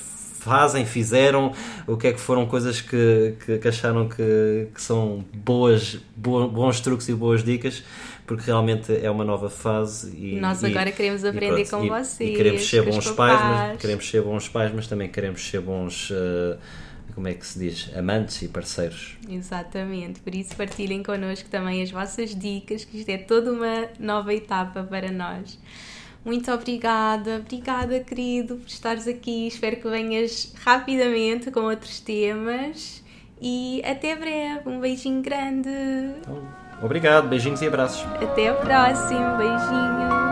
[0.43, 1.53] fazem, fizeram,
[1.87, 6.49] o que é que foram coisas que, que, que acharam que, que são boas, bo,
[6.49, 7.85] bons truques e boas dicas,
[8.27, 12.31] porque realmente é uma nova fase e nós e, agora queremos aprender com e, vocês.
[12.31, 16.11] E queremos ser bons pais, mas, queremos ser bons pais, mas também queremos ser bons
[16.11, 16.59] uh,
[17.15, 19.17] como é que se diz, amantes e parceiros.
[19.29, 24.35] Exatamente, por isso partilhem connosco também as vossas dicas, que isto é toda uma nova
[24.35, 25.59] etapa para nós.
[26.25, 29.49] Muito obrigada, obrigada, querido, por estares aqui.
[29.49, 33.03] Espero que venhas rapidamente com outros temas
[33.41, 34.69] e até breve.
[34.69, 35.69] Um beijinho grande.
[36.81, 38.05] Obrigado, beijinhos e abraços.
[38.23, 40.32] Até o próximo, beijinho.